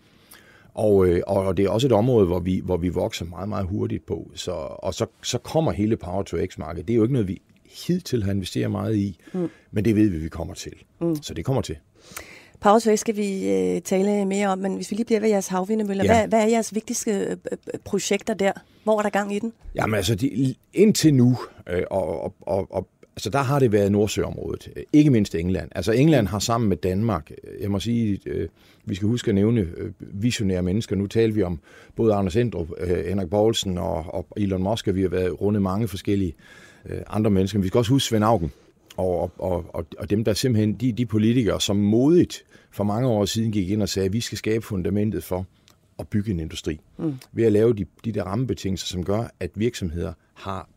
[0.74, 3.66] Og, øh, og det er også et område, hvor vi, hvor vi vokser meget, meget
[3.66, 4.30] hurtigt på.
[4.34, 6.88] Så, og så, så kommer hele Power to X-markedet.
[6.88, 7.42] Det er jo ikke noget, vi
[7.86, 9.48] hidtil har investeret meget i, mm.
[9.70, 10.72] men det ved vi, vi kommer til.
[11.00, 11.22] Mm.
[11.22, 11.76] Så det kommer til.
[12.60, 15.28] Power to X skal vi øh, tale mere om, men hvis vi lige bliver ved
[15.28, 16.12] jeres havvindemøller, ja.
[16.12, 18.52] hvad, hvad er jeres vigtigste øh, øh, projekter der?
[18.84, 19.52] Hvor er der gang i den?
[19.74, 21.36] Jamen altså, de, indtil nu,
[21.70, 22.88] øh, og, og, og, og
[23.18, 25.68] Altså der har det været Nordsøområdet, ikke mindst England.
[25.74, 28.48] Altså England har sammen med Danmark, jeg må sige, øh,
[28.84, 30.96] vi skal huske at nævne øh, visionære mennesker.
[30.96, 31.58] Nu taler vi om
[31.96, 35.88] både Anders Endrup, øh, Henrik Poulsen og, Elon Musk, og vi har været rundet mange
[35.88, 36.34] forskellige
[36.86, 37.58] øh, andre mennesker.
[37.58, 38.52] Vi skal også huske Svend Augen
[38.96, 43.24] og, og, og, og dem, der simpelthen, de, de politikere, som modigt for mange år
[43.24, 45.46] siden gik ind og sagde, at vi skal skabe fundamentet for
[45.98, 46.80] at bygge en industri.
[46.98, 47.14] Mm.
[47.32, 50.68] Ved at lave de, de der rammebetingelser, som gør, at virksomheder har,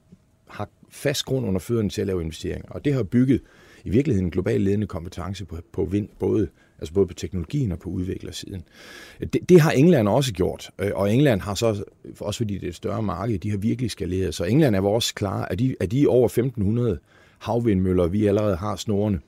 [0.48, 2.70] har fast grund under fødderne til at lave investeringer.
[2.70, 3.42] Og det har bygget
[3.86, 6.48] i virkeligheden en global ledende kompetence på, på vind, både,
[6.80, 8.64] altså både på teknologien og på udviklersiden.
[9.20, 11.84] Det, det har England også gjort, øh, og England har så,
[12.20, 14.36] også fordi det er et større marked, de har virkelig skaleret.
[14.36, 17.00] Så England er vores klare, at de, af de over 1500
[17.40, 19.20] havvindmøller, vi allerede har snorene,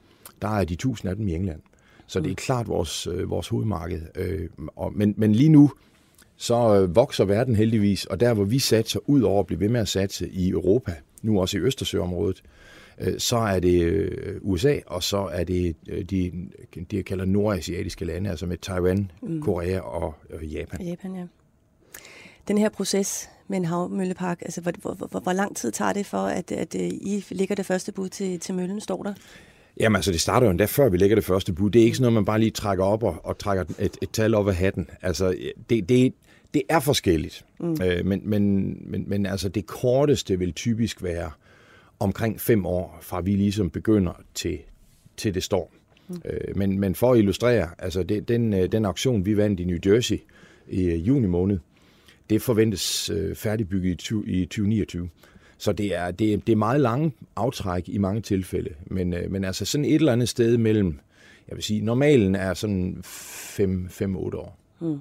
[0.41, 1.62] der er de 1000 af dem i England.
[2.08, 4.02] Så det er klart vores, øh, vores hovedmarked.
[4.15, 4.49] Øh,
[4.93, 5.71] men, men lige nu,
[6.38, 9.82] så vokser verden heldigvis, og der hvor vi satser, ud over at blive ved med
[9.82, 12.43] at satse i Europa, nu også i Østersøområdet,
[13.01, 16.31] øh, så er det øh, USA, og så er det øh, de,
[16.91, 19.41] de jeg kalder nordasiatiske lande, altså med Taiwan, mm.
[19.41, 20.81] Korea og Japan.
[20.81, 21.25] Japan, ja.
[22.47, 26.05] Den her proces med en havmøllepark, altså hvor, hvor, hvor, hvor lang tid tager det
[26.05, 29.13] for, at, at I ligger det første bud til, til møllen, står der?
[29.79, 31.69] Jamen altså, det starter jo endda før vi lægger det første bud.
[31.69, 34.09] Det er ikke sådan noget, man bare lige trækker op og, og trækker et, et
[34.09, 34.89] tal op af hatten.
[35.01, 35.36] Altså,
[35.69, 36.13] det, det,
[36.53, 37.77] det er forskelligt, mm.
[37.83, 41.31] øh, men, men, men, men altså det korteste vil typisk være
[41.99, 44.59] omkring fem år, fra vi ligesom begynder til,
[45.17, 45.73] til det står.
[46.07, 46.21] Mm.
[46.25, 49.63] Øh, men, men for at illustrere, altså det, den, øh, den auktion, vi vandt i
[49.63, 50.17] New Jersey
[50.67, 51.59] i juni måned,
[52.29, 55.09] det forventes færdigbygget i, 20, i 2029.
[55.57, 59.43] Så det er, det, er, det er meget lange aftræk i mange tilfælde, men, men
[59.43, 60.99] altså sådan et eller andet sted mellem,
[61.47, 64.59] jeg vil sige, normalen er sådan 5-8 år.
[64.79, 64.99] Mm.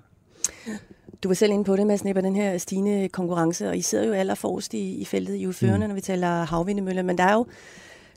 [1.22, 4.06] Du var selv inde på det, Mads Nipper, den her stigende konkurrence, og I sidder
[4.06, 5.88] jo allerforrest i, i feltet i førende, mm.
[5.88, 7.46] når vi taler havvindemøller, men der er jo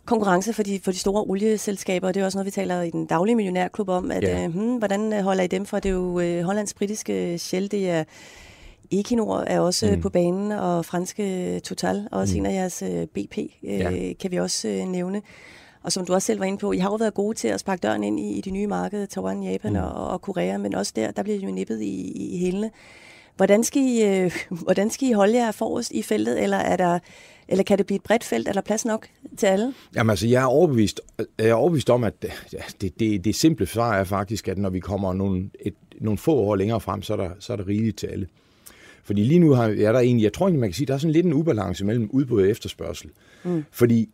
[0.06, 2.90] konkurrence for de, for de store olieselskaber, og det er også noget, vi taler i
[2.90, 4.44] den daglige millionærklub om, at ja.
[4.44, 5.80] øh, hmm, hvordan øh, holder I dem for?
[5.80, 8.04] Det er jo øh, hollands britiske Shell, det er
[8.92, 10.02] Equinor er også mm.
[10.02, 12.40] på banen, og franske Total, også mm.
[12.40, 14.14] en af jeres øh, BP, øh, ja.
[14.20, 15.22] kan vi også øh, nævne.
[15.86, 17.60] Og som du også selv var inde på, I har jo været gode til at
[17.60, 19.78] sparke døren ind i, i de nye markeder, Taiwan, Japan mm.
[19.78, 22.72] og, og Korea, men også der, der bliver jo nippet i, i hælene.
[23.36, 24.32] Hvordan skal, I, øh,
[24.64, 27.00] hvordan skal I holde jer forrest i feltet, eller, er der,
[27.48, 29.74] eller kan det blive et bredt felt, eller plads nok til alle?
[29.96, 31.02] Jamen altså, jeg er overbevist,
[31.38, 32.14] jeg er overbevist om, at
[32.82, 36.34] det, det, det simple svar er faktisk, at når vi kommer nogle, et, nogle få
[36.34, 38.28] år længere frem, så er der, så er der rigeligt til alle.
[39.04, 40.98] Fordi lige nu har, er der egentlig, jeg tror egentlig, man kan sige, der er
[40.98, 43.10] sådan lidt en ubalance mellem udbud og efterspørgsel.
[43.44, 43.66] Mm.
[43.72, 44.10] Fordi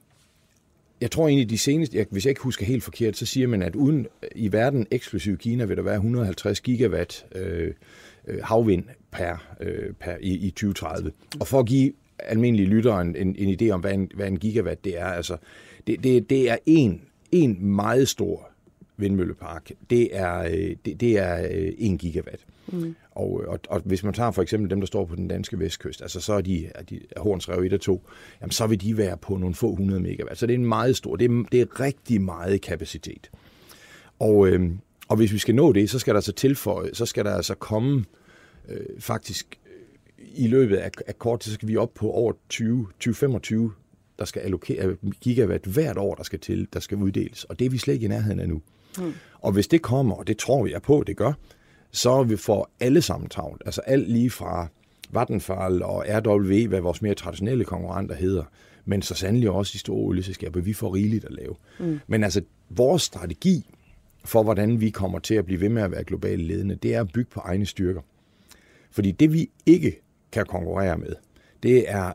[1.01, 3.61] jeg tror egentlig, de seneste, jeg, hvis jeg ikke husker helt forkert, så siger man,
[3.61, 7.73] at uden øh, i verden, eksklusiv Kina, vil der være 150 gigawatt øh,
[8.27, 11.11] øh, havvind per, øh, per i, i 2030.
[11.39, 14.39] Og for at give almindelige lyttere en, en, en idé om, hvad en, hvad en
[14.39, 15.37] gigawatt det er, altså,
[15.87, 18.49] det, det, det er en, en meget stor
[18.97, 22.45] vindmøllepark, det er, øh, det, det er øh, 1 gigawatt.
[22.67, 22.95] Mm.
[23.11, 26.01] Og, og, og hvis man tager for eksempel dem, der står på den danske vestkyst,
[26.01, 28.07] altså så er de, er de Hornsrev 1 og 2,
[28.41, 30.39] jamen så vil de være på nogle få hundrede megawatt.
[30.39, 33.31] Så det er en meget stor, det er, det er rigtig meget kapacitet.
[34.19, 34.71] Og, øh,
[35.07, 37.55] og hvis vi skal nå det, så skal der så tilføje, så skal der altså
[37.55, 38.05] komme
[38.69, 39.59] øh, faktisk
[40.35, 43.71] i løbet af, af kort tid, så skal vi op på over 20, 2025,
[44.19, 47.43] der skal allokere gigawatt hvert år, der skal til, der skal uddeles.
[47.43, 48.61] Og det er vi slet ikke i nærheden af nu.
[48.97, 49.13] Mm.
[49.39, 51.33] Og hvis det kommer, og det tror jeg på, det gør,
[51.91, 53.61] så vi får alle sammen travlt.
[53.65, 54.67] Altså alt lige fra
[55.09, 58.43] Vattenfall og RW, hvad vores mere traditionelle konkurrenter hedder,
[58.85, 60.61] men så sandelig også de store olieselskaber.
[60.61, 61.55] Vi får rigeligt at lave.
[61.79, 61.99] Mm.
[62.07, 63.65] Men altså, vores strategi
[64.25, 67.01] for, hvordan vi kommer til at blive ved med at være globale ledende, det er
[67.01, 68.01] at bygge på egne styrker.
[68.91, 70.01] Fordi det, vi ikke
[70.31, 71.15] kan konkurrere med,
[71.63, 72.13] det er,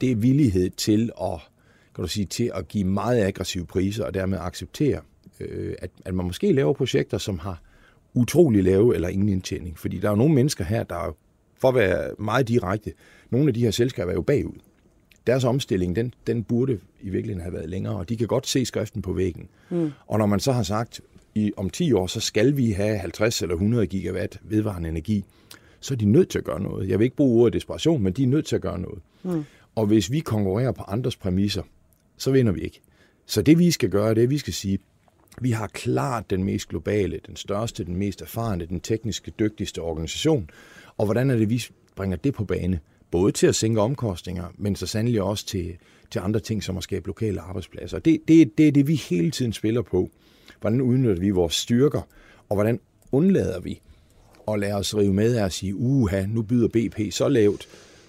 [0.00, 1.40] det er villighed til at,
[1.94, 5.00] kan du sige, til at give meget aggressive priser og dermed acceptere,
[5.40, 7.62] øh, at, at man måske laver projekter, som har
[8.18, 9.78] utrolig lave eller ingen indtjening.
[9.78, 11.16] Fordi der er jo nogle mennesker her, der er,
[11.56, 12.92] for at være meget direkte,
[13.30, 14.58] nogle af de her selskaber er jo bagud.
[15.26, 18.64] Deres omstilling, den, den burde i virkeligheden have været længere, og de kan godt se
[18.64, 19.48] skriften på væggen.
[19.70, 19.90] Mm.
[20.06, 21.00] Og når man så har sagt,
[21.34, 25.24] i, om 10 år, så skal vi have 50 eller 100 gigawatt vedvarende energi,
[25.80, 26.88] så er de nødt til at gøre noget.
[26.88, 28.98] Jeg vil ikke bruge ordet desperation, men de er nødt til at gøre noget.
[29.22, 29.44] Mm.
[29.74, 31.62] Og hvis vi konkurrerer på andres præmisser,
[32.16, 32.80] så vinder vi ikke.
[33.26, 34.78] Så det vi skal gøre, det er, at vi skal sige,
[35.40, 40.50] vi har klart den mest globale, den største, den mest erfarne, den tekniske dygtigste organisation.
[40.96, 41.64] Og hvordan er det, vi
[41.96, 42.80] bringer det på bane?
[43.10, 45.76] Både til at sænke omkostninger, men så sandelig også til,
[46.10, 47.98] til andre ting, som at skabe lokale arbejdspladser.
[47.98, 50.10] Det, det, det er det, vi hele tiden spiller på.
[50.60, 52.02] Hvordan udnytter vi vores styrker,
[52.48, 52.80] og hvordan
[53.12, 53.80] undlader vi
[54.48, 57.68] at lade os rive med af at sige, uha, nu byder BP så lavt,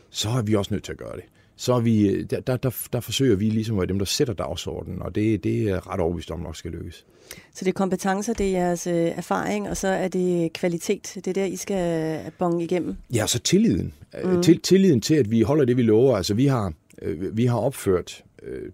[0.10, 1.24] så er vi også nødt til at gøre det.
[1.60, 4.34] Så er vi, der, der, der, der forsøger vi ligesom at være dem, der sætter
[4.34, 7.06] dagsordenen, og det, det er ret overbevist om nok skal lykkes.
[7.54, 11.12] Så det er kompetencer, det er jeres øh, erfaring, og så er det kvalitet.
[11.16, 12.96] Det er der, I skal bonge igennem?
[13.14, 13.94] Ja, så tilliden.
[14.24, 14.44] Mm.
[14.44, 16.18] Til, tilliden til, at vi holder det, vi lover.
[16.18, 18.72] Altså, vi har, øh, vi har opført øh,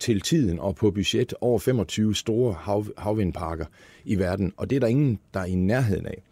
[0.00, 3.66] til tiden og på budget over 25 store hav, havvindparker
[4.04, 6.22] i verden, og det er der ingen, der er i nærheden af.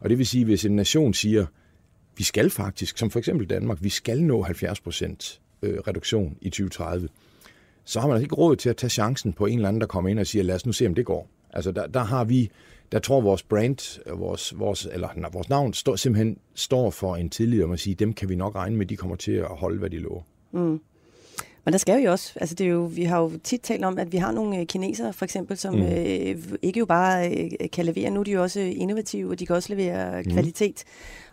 [0.00, 1.46] Og det vil sige, hvis en nation siger,
[2.16, 6.50] vi skal faktisk, som for eksempel Danmark, vi skal nå 70 procent øh, reduktion i
[6.50, 7.08] 2030,
[7.84, 9.86] så har man altså ikke råd til at tage chancen på en eller anden, der
[9.86, 11.28] kommer ind og siger, lad os nu se, om det går.
[11.50, 12.50] Altså der, der har vi,
[12.92, 17.16] der tror vores brand, øh, vores, vores, eller nej, vores navn står, simpelthen står for
[17.16, 19.46] en tillid om at sige, dem kan vi nok regne med, de kommer til at
[19.48, 20.22] holde, hvad de lover.
[20.52, 20.80] Mm.
[21.64, 23.98] Men der skal jo også, altså det er jo, vi har jo tit talt om,
[23.98, 25.82] at vi har nogle øh, kinesere for eksempel, som mm.
[25.82, 29.46] øh, ikke jo bare øh, kan levere, nu er de jo også innovative, og de
[29.46, 30.32] kan også levere mm.
[30.32, 30.84] kvalitet.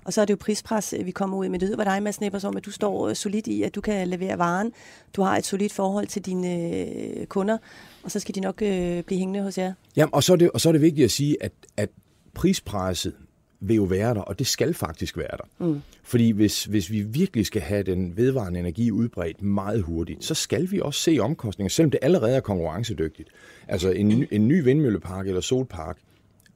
[0.04, 1.60] Og så er det jo prispres, øh, vi kommer ud med.
[1.60, 4.08] Det hedder dig, Mads Neppers, om at du står øh, solidt i, at du kan
[4.08, 4.72] levere varen.
[5.16, 7.58] Du har et solidt forhold til dine øh, kunder,
[8.04, 9.74] og så skal de nok øh, blive hængende hos jer.
[9.96, 11.90] Ja, og så er det, og så er det vigtigt at sige, at, at
[12.34, 13.14] prispresset
[13.62, 15.66] vil jo være der, og det skal faktisk være der.
[15.66, 15.82] Mm.
[16.04, 20.72] Fordi hvis, hvis vi virkelig skal have den vedvarende energi udbredt meget hurtigt, så skal
[20.72, 23.30] vi også se omkostninger, selvom det allerede er konkurrencedygtigt.
[23.68, 25.98] Altså en, en ny vindmøllepark eller solpark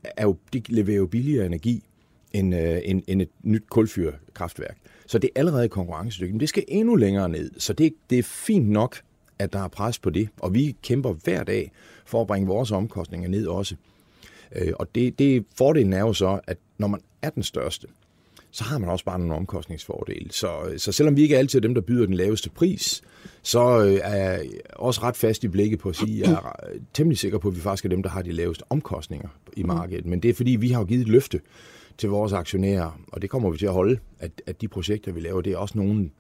[0.04, 1.84] er jo, de leverer jo billigere energi
[2.34, 4.78] end, øh, end, end et nyt kulfyrkraftværk.
[5.08, 7.52] Så det er allerede konkurrencedygtigt, men det skal endnu længere ned.
[7.58, 9.02] Så det, det er fint nok,
[9.40, 11.72] at der er pres på det, og vi kæmper hver dag
[12.06, 13.76] for at bringe vores omkostninger ned også.
[14.56, 17.88] Øh, og det, det fordelen er jo så, at når man er den største,
[18.52, 20.32] så har man også bare nogle omkostningsfordele.
[20.32, 23.02] Så, så selvom vi ikke er altid dem, der byder den laveste pris,
[23.42, 26.70] så øh, er jeg også ret fast i blikket på at sige, at jeg er
[26.94, 30.06] temmelig sikker på, at vi faktisk er dem, der har de laveste omkostninger i markedet.
[30.06, 31.42] Men det er fordi, vi har givet et løfte
[31.98, 35.20] til vores aktionærer, og det kommer vi til at holde, at, at de projekter, vi
[35.20, 36.12] laver, det er også nogen,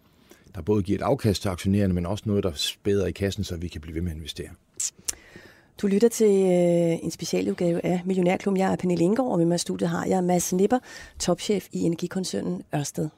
[0.55, 3.55] der både giver et afkast til aktionærerne, men også noget, der spæder i kassen, så
[3.55, 4.49] vi kan blive ved med at investere.
[5.81, 8.59] Du lytter til øh, en specialudgave af Millionærklubben.
[8.59, 10.79] Jeg er Pernille Ingaard, og med mig i studiet har jeg Mads Nipper,
[11.19, 13.09] topchef i energikoncernen Ørsted.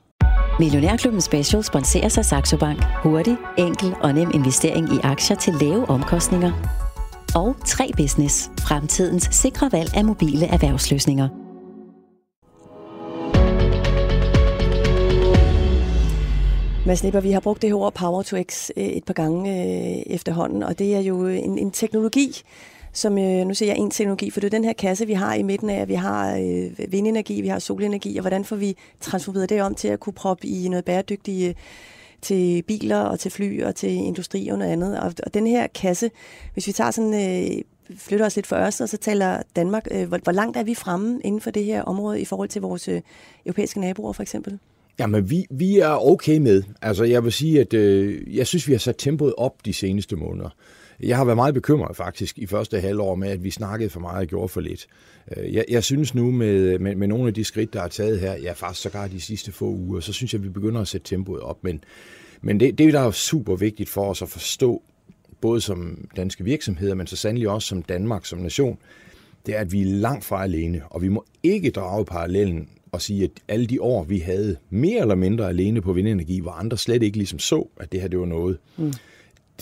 [0.60, 2.84] Millionærklubben Special sponserer sig Saxo Bank.
[3.04, 6.52] Hurtig, enkel og nem investering i aktier til lave omkostninger.
[7.36, 8.52] Og 3 Business.
[8.60, 11.47] Fremtidens sikre valg af mobile erhvervsløsninger.
[16.88, 19.52] Mads Nipper, vi har brugt det her ord Power to X øh, et par gange
[19.52, 22.42] øh, efterhånden, og det er jo en, en teknologi,
[22.94, 25.34] som, øh, nu ser jeg en teknologi, for det er den her kasse, vi har
[25.34, 28.78] i midten af, at vi har øh, vindenergi, vi har solenergi, og hvordan får vi
[29.02, 31.56] transformeret det om til at kunne proppe i noget bæredygtigt øh,
[32.22, 35.00] til biler og til fly og til industri og noget andet.
[35.00, 36.12] Og, og den her kasse,
[36.54, 37.62] hvis vi tager sådan, øh,
[37.98, 40.76] flytter os lidt for os, og så taler Danmark, øh, hvor, hvor langt er vi
[40.76, 43.02] fremme inden for det her område i forhold til vores øh,
[43.46, 44.60] europæiske naboer for eksempel?
[45.00, 46.64] Jamen, vi, vi er okay med.
[46.82, 50.16] Altså, jeg vil sige, at øh, jeg synes, vi har sat tempoet op de seneste
[50.16, 50.50] måneder.
[51.00, 54.22] Jeg har været meget bekymret faktisk i første halvår med, at vi snakkede for meget
[54.22, 54.88] og gjorde for lidt.
[55.38, 58.20] Øh, jeg, jeg synes nu med, med, med nogle af de skridt, der er taget
[58.20, 60.88] her, ja faktisk sågar de sidste få uger, så synes jeg, at vi begynder at
[60.88, 61.64] sætte tempoet op.
[61.64, 61.84] Men,
[62.42, 64.82] men det, det, der er super vigtigt for os at forstå,
[65.42, 68.78] både som danske virksomheder, men så sandelig også som Danmark som nation,
[69.46, 73.02] det er, at vi er langt fra alene, og vi må ikke drage parallellen og
[73.02, 76.78] sige, at alle de år, vi havde mere eller mindre alene på vindenergi, hvor andre
[76.78, 78.58] slet ikke ligesom så, at det her det var noget.
[78.78, 78.94] Mm.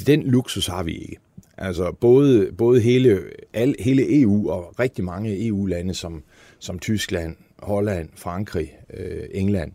[0.07, 1.17] Den luksus har vi ikke.
[1.57, 3.21] Altså både, både hele,
[3.53, 6.23] al, hele EU og rigtig mange EU-lande som,
[6.59, 9.71] som Tyskland, Holland, Frankrig, øh, England,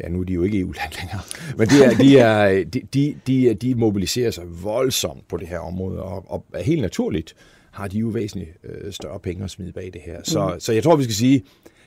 [0.00, 1.20] ja, nu er de jo ikke EU-land længere,
[1.58, 5.58] men de, er, de, er, de, de, de, de mobiliserer sig voldsomt på det her
[5.58, 7.34] område, og, og helt naturligt
[7.70, 10.20] har de jo væsentligt øh, større penge at smide bag det her.
[10.24, 10.60] Så, mm.
[10.60, 11.42] så jeg tror, vi skal sige,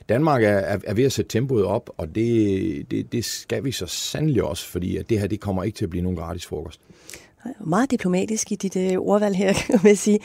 [0.08, 3.72] Danmark er, er, er ved at sætte tempoet op, og det, det, det skal vi
[3.72, 6.46] så sandelig også, fordi at det her det kommer ikke til at blive nogen gratis
[6.46, 6.80] frokost.
[7.60, 10.18] Meget diplomatisk i dit øh, ordvalg her, kan man sige.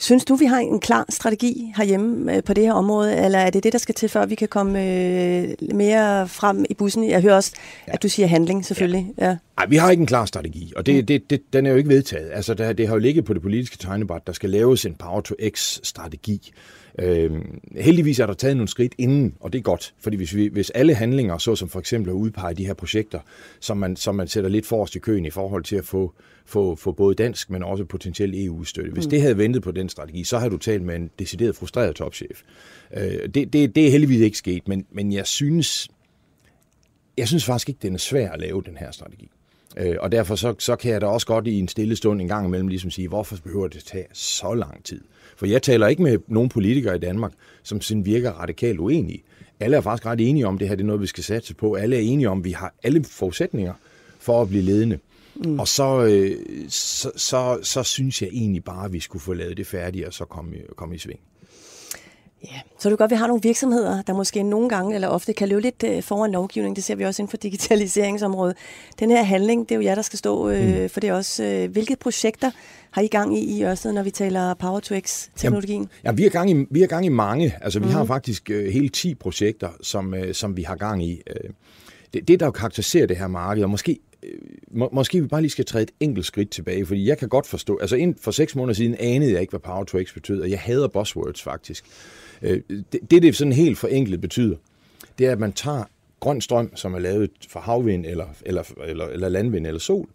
[0.00, 3.50] Synes du, vi har en klar strategi herhjemme øh, på det her område, eller er
[3.50, 7.10] det det, der skal til, før vi kan komme øh, mere frem i bussen?
[7.10, 7.52] Jeg hører også,
[7.88, 7.92] ja.
[7.92, 9.12] at du siger handling, selvfølgelig.
[9.18, 9.26] Ja.
[9.26, 9.36] Ja.
[9.56, 11.06] Nej, vi har ikke en klar strategi, og det, mm.
[11.06, 12.30] det, det, den er jo ikke vedtaget.
[12.32, 16.52] Altså, det, det har jo ligget på det politiske tegnebræt, der skal laves en Power-to-X-strategi.
[17.02, 17.30] Øh,
[17.76, 20.70] heldigvis er der taget nogle skridt inden, og det er godt, fordi hvis, vi, hvis
[20.70, 23.20] alle handlinger, så som for eksempel at udpege de her projekter,
[23.60, 26.14] som man, som man sætter lidt forrest i køen i forhold til at få,
[26.46, 28.92] få, få både dansk, men også potentielt EU-støtte.
[28.92, 29.10] Hvis mm.
[29.10, 32.42] det havde ventet på den strategi, så havde du talt med en decideret frustreret topchef.
[32.96, 35.88] Øh, det, det, det er heldigvis ikke sket, men, men jeg synes,
[37.18, 39.30] jeg synes faktisk ikke, den er svær at lave, den her strategi.
[39.78, 42.28] Øh, og derfor så, så kan jeg da også godt i en stille stund en
[42.28, 45.00] gang imellem ligesom sige, hvorfor behøver det tage så lang tid?
[45.36, 49.22] For jeg taler ikke med nogen politikere i Danmark, som sådan virker radikalt uenige.
[49.60, 51.74] Alle er faktisk ret enige om, det her det er noget, vi skal satse på.
[51.74, 53.72] Alle er enige om, at vi har alle forudsætninger
[54.18, 54.98] for at blive ledende.
[55.36, 55.60] Mm.
[55.60, 56.36] Og så, øh,
[56.68, 60.12] så, så, så synes jeg egentlig bare, at vi skulle få lavet det færdigt, og
[60.12, 61.20] så komme, komme i sving.
[62.44, 65.08] Ja, så er det godt, at vi har nogle virksomheder, der måske nogle gange eller
[65.08, 66.76] ofte kan løbe lidt øh, foran lovgivning.
[66.76, 68.56] Det ser vi også inden for digitaliseringsområdet.
[68.98, 70.88] Den her handling, det er jo jer, der skal stå øh, mm.
[70.88, 71.44] for det også.
[71.44, 72.50] Øh, hvilke projekter
[72.90, 75.88] har I gang i i Ørsted, når vi taler Power-to-X-teknologien?
[76.04, 77.54] Ja, ja, vi, er gang i, vi er gang i mange.
[77.60, 77.90] Altså, vi mm.
[77.90, 81.22] har faktisk øh, hele 10 projekter, som, øh, som vi har gang i.
[81.26, 81.50] Øh,
[82.14, 84.30] det, det, der jo karakteriserer det her marked, og måske øh,
[84.70, 87.46] må, måske vi bare lige skal træde et enkelt skridt tilbage, fordi jeg kan godt
[87.46, 90.40] forstå, altså ind for seks måneder siden anede jeg ikke, hvad Power to X betød,
[90.40, 91.84] og jeg hader buzzwords faktisk.
[92.42, 94.56] Øh, det, det, det sådan helt forenklet betyder,
[95.18, 95.84] det er, at man tager
[96.20, 100.08] grøn strøm, som er lavet fra havvind, eller, eller, eller, eller landvind eller sol,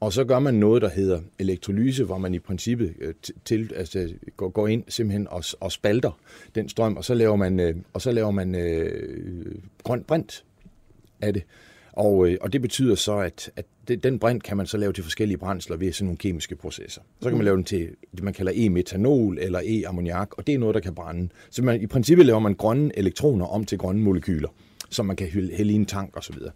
[0.00, 4.08] og så gør man noget, der hedder elektrolyse, hvor man i princippet øh, til, altså,
[4.36, 6.18] går, går ind simpelthen og, og spalter
[6.54, 9.54] den strøm, og så laver man, øh, og så laver man øh,
[9.84, 10.44] grøn brint
[11.20, 11.42] af det.
[11.92, 14.92] Og, øh, og det betyder så, at, at det, den brint kan man så lave
[14.92, 17.02] til forskellige brændsler ved sådan nogle kemiske processer.
[17.22, 20.58] Så kan man lave den til det, man kalder e-metanol eller e-ammoniak, og det er
[20.58, 21.28] noget, der kan brænde.
[21.50, 24.48] Så man, i princippet laver man grønne elektroner om til grønne molekyler
[24.90, 26.34] som man kan hælde i en tank osv.
[26.34, 26.52] Og,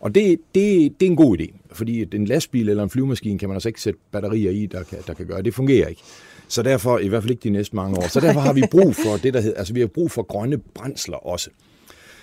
[0.00, 3.48] og det, det, det er en god idé, fordi en lastbil eller en flyvemaskine kan
[3.48, 5.42] man altså ikke sætte batterier i, der kan, der kan gøre.
[5.42, 6.02] Det fungerer ikke.
[6.48, 8.94] Så derfor, i hvert fald ikke de næste mange år, så derfor har vi brug
[8.94, 11.50] for det, der hedder, altså vi har brug for grønne brændsler også.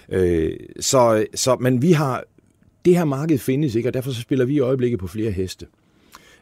[0.09, 2.23] Øh, så, så, men vi har,
[2.85, 5.65] det her marked findes ikke, og derfor så spiller vi i øjeblikket på flere heste.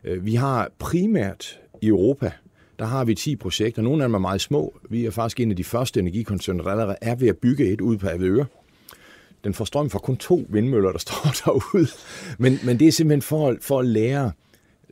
[0.03, 2.31] Øh, vi har primært i Europa,
[2.79, 3.81] der har vi 10 projekter.
[3.81, 4.73] Nogle af dem er meget små.
[4.89, 7.81] Vi er faktisk en af de første energikoncerner, der allerede er ved at bygge et
[7.81, 8.45] ud på Avedøre.
[9.43, 11.87] Den får strøm fra kun to vindmøller, der står derude.
[12.37, 14.31] Men, men det er simpelthen for, for at lære.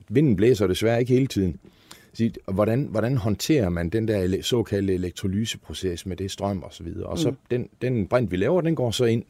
[0.09, 1.59] Vinden blæser desværre ikke hele tiden.
[2.51, 7.05] Hvordan, hvordan håndterer man den der såkaldte elektrolyseproces med det strøm og så videre.
[7.05, 7.37] Og så mm.
[7.51, 9.23] den, den brint, vi laver, den går så ind.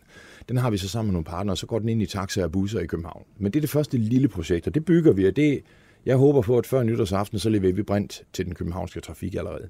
[0.50, 2.46] Den har vi så sammen med nogle partnere, og så går den ind i taxaer
[2.46, 3.24] og busser i København.
[3.38, 5.62] Men det er det første lille projekt, og det bygger vi, og det,
[6.06, 9.70] jeg håber på, at før nytårsaften, så leverer vi brint til den københavnske trafik allerede.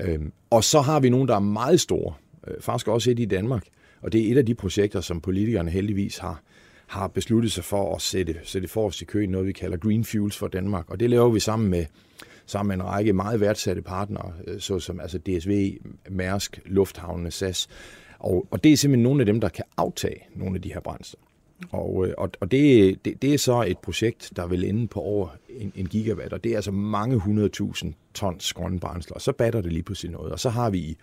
[0.00, 2.14] Øhm, og så har vi nogle, der er meget store.
[2.46, 3.66] Øh, faktisk også et i Danmark,
[4.00, 6.42] og det er et af de projekter, som politikerne heldigvis har,
[6.86, 10.36] har besluttet sig for at sætte, sætte forrest i køen, noget vi kalder Green Fuels
[10.36, 10.90] for Danmark.
[10.90, 11.84] Og det laver vi sammen med,
[12.46, 15.78] sammen med en række meget værdsatte partnere, øh, såsom altså DSV,
[16.10, 17.68] Mærsk, Lufthavnene, SAS.
[18.26, 20.80] Og, og det er simpelthen nogle af dem, der kan aftage nogle af de her
[20.80, 21.20] brændsler.
[21.70, 25.00] Og, øh, og, og det, det, det er så et projekt, der vil ende på
[25.00, 29.32] over en, en gigawatt, og det er altså mange hundredtusind tons grønne brændsler, og så
[29.32, 30.32] batter det lige på sin noget.
[30.32, 30.96] Og så har vi i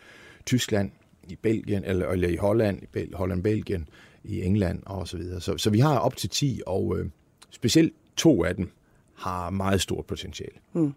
[0.46, 0.92] Tyskland,
[1.30, 3.88] i Belgien, eller, eller i Holland, i Bel, Holland, Belgien,
[4.24, 5.42] i England og så videre.
[5.42, 7.10] Så, så vi har op til 10, og øh,
[7.50, 8.72] specielt to af dem
[9.16, 10.56] har meget stort potentiale.
[10.74, 10.94] Mm.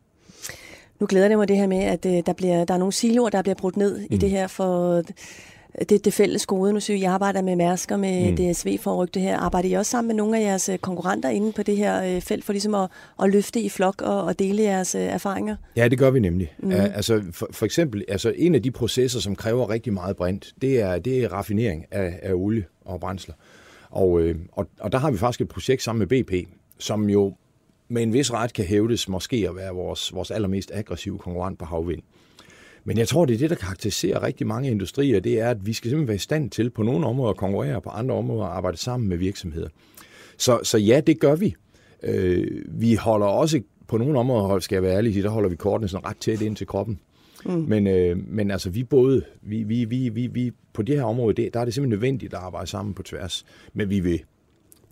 [1.00, 3.30] Nu glæder det mig det her med, at øh, der, bliver, der er nogle siloer,
[3.30, 4.06] der bliver brudt ned mm.
[4.10, 5.02] i det her for
[5.88, 6.72] det, det fælles gode.
[6.72, 8.36] Nu synes jeg, I arbejder med Mærsk og med mm.
[8.36, 9.38] DSV for at rykke det her.
[9.38, 12.20] Arbejder I også sammen med nogle af jeres øh, konkurrenter inde på det her øh,
[12.20, 12.90] felt, for ligesom at,
[13.22, 15.56] at løfte i flok og, og dele jeres øh, erfaringer?
[15.76, 16.54] Ja, det gør vi nemlig.
[16.58, 16.70] Mm.
[16.70, 20.80] Altså, for, for eksempel, altså, en af de processer, som kræver rigtig meget brint, det
[20.80, 23.34] er, det er raffinering af, af olie og brændsler.
[23.90, 27.34] Og, øh, og, og der har vi faktisk et projekt sammen med BP, som jo
[27.88, 31.64] med en vis ret kan hævdes måske at være vores, vores allermest aggressive konkurrent på
[31.64, 32.02] havvind.
[32.86, 35.72] Men jeg tror, det er det, der karakteriserer rigtig mange industrier, det er, at vi
[35.72, 38.52] skal simpelthen være i stand til på nogle områder at konkurrere, på andre områder at
[38.52, 39.68] arbejde sammen med virksomheder.
[40.38, 41.54] Så, så ja, det gør vi.
[42.02, 45.88] Øh, vi holder også på nogle områder, skal jeg være ærlig, der holder vi kortene
[45.88, 47.00] sådan ret tæt ind til kroppen.
[47.44, 47.52] Mm.
[47.52, 51.42] Men, øh, men altså, vi både, vi, vi, vi, vi, vi, på det her område,
[51.42, 53.44] det, der er det simpelthen nødvendigt at arbejde sammen på tværs.
[53.72, 54.22] Men vi vil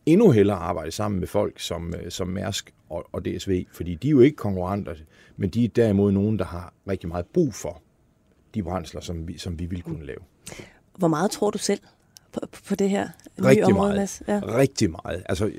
[0.06, 4.08] endnu hellere arbejde sammen med folk som, øh, som Mærsk og, og DSV, fordi de
[4.08, 4.94] er jo ikke konkurrenter,
[5.36, 7.83] men de er derimod nogen, der har rigtig meget brug for
[8.54, 10.18] de brændsler, som vi, som vi vil kunne lave.
[10.98, 11.80] Hvor meget tror du selv
[12.32, 13.08] på, på det her
[13.40, 13.96] nye rigtig område, meget.
[13.96, 14.22] Mads?
[14.28, 14.40] Ja.
[14.44, 15.22] Rigtig meget.
[15.28, 15.52] Altså,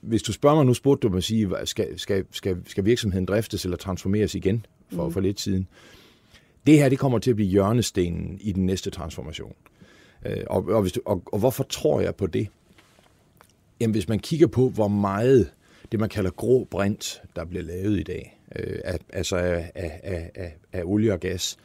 [0.00, 3.64] hvis du spørger mig, nu spurgte du mig sige, skal, skal, skal, skal virksomheden driftes
[3.64, 5.12] eller transformeres igen for, mm.
[5.12, 5.68] for lidt siden.
[6.66, 9.54] Det her, det kommer til at blive hjørnestenen i den næste transformation.
[10.26, 12.48] Øh, og, og, hvis du, og, og hvorfor tror jeg på det?
[13.80, 15.50] Jamen, hvis man kigger på, hvor meget
[15.92, 18.78] det, man kalder grå brint, der bliver lavet i dag, øh,
[19.12, 21.58] altså af, af, af, af olie og gas,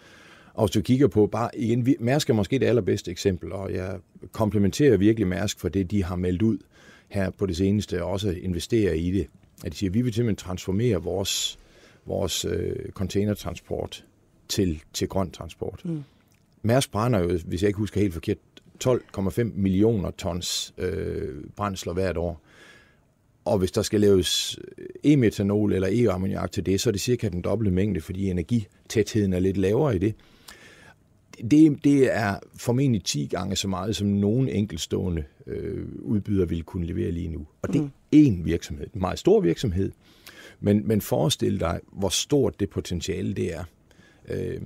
[0.57, 3.99] og hvis du kigger på bare igen, Mærsk er måske det allerbedste eksempel, og jeg
[4.31, 6.57] komplementerer virkelig Mærsk for det, de har meldt ud
[7.07, 9.27] her på det seneste, og også investerer i det.
[9.65, 11.59] At de siger, at vi vil simpelthen transformere vores,
[12.05, 14.05] vores øh, containertransport
[14.47, 15.81] til, til grøn transport.
[15.85, 16.03] Mm.
[16.61, 18.37] Mærsk brænder jo, hvis jeg ikke husker helt forkert,
[18.83, 22.41] 12,5 millioner tons øh, brændsler hvert år.
[23.45, 24.59] Og hvis der skal laves
[25.03, 29.39] e-metanol eller e-ammoniak til det, så er det cirka den dobbelte mængde, fordi energitætheden er
[29.39, 30.15] lidt lavere i det.
[31.51, 36.85] Det, det er formentlig 10 gange så meget, som nogen enkeltstående øh, udbyder vil kunne
[36.85, 37.47] levere lige nu.
[37.61, 39.91] Og det er én virksomhed, en meget stor virksomhed.
[40.59, 43.63] Men, men forestil dig, hvor stort det potentiale det er,
[44.29, 44.61] øh,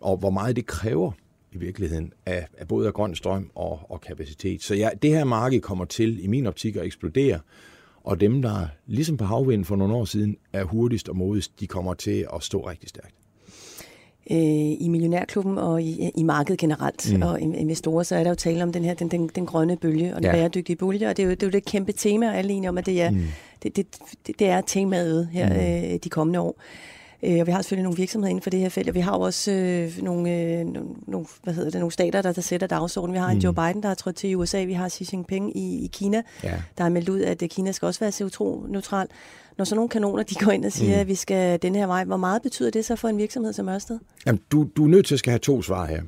[0.00, 1.12] og hvor meget det kræver
[1.52, 4.62] i virkeligheden af, af både af grøn strøm og, og kapacitet.
[4.62, 7.40] Så ja, det her marked kommer til, i min optik, at eksplodere,
[8.04, 11.66] og dem, der ligesom på havvind for nogle år siden er hurtigst og modigst, de
[11.66, 13.14] kommer til at stå rigtig stærkt
[14.30, 14.36] øh,
[14.80, 17.22] i Millionærklubben og i, i markedet generelt, mm.
[17.22, 20.14] og investorer, så er der jo tale om den her den, den, den grønne bølge
[20.14, 20.32] og den ja.
[20.32, 22.68] bæredygtige bølge, og det er, jo, det er jo det kæmpe tema, og alle enige
[22.68, 23.22] om, at det er, mm.
[23.62, 23.86] det, det,
[24.38, 25.92] det, er temaet her mm.
[25.92, 26.60] øh, de kommende år.
[27.26, 29.16] Øh, og vi har selvfølgelig nogle virksomheder inden for det her felt, og vi har
[29.16, 30.66] jo også øh, nogle, øh,
[31.06, 33.14] nogle, hvad hedder det, nogle stater, der, der sætter dagsordenen.
[33.14, 33.42] Vi har en mm.
[33.42, 34.64] Joe Biden, der er trådt til i USA.
[34.64, 36.54] Vi har Xi Jinping i, i Kina, ja.
[36.78, 39.06] der har meldt ud, at Kina skal også være CO2-neutral.
[39.58, 41.00] Når sådan nogle kanoner, de går ind og siger, mm.
[41.00, 43.68] at vi skal den her vej, hvor meget betyder det så for en virksomhed som
[43.68, 43.98] Ørsted?
[44.26, 46.02] Jamen, du, du er nødt til at skal have to svar her.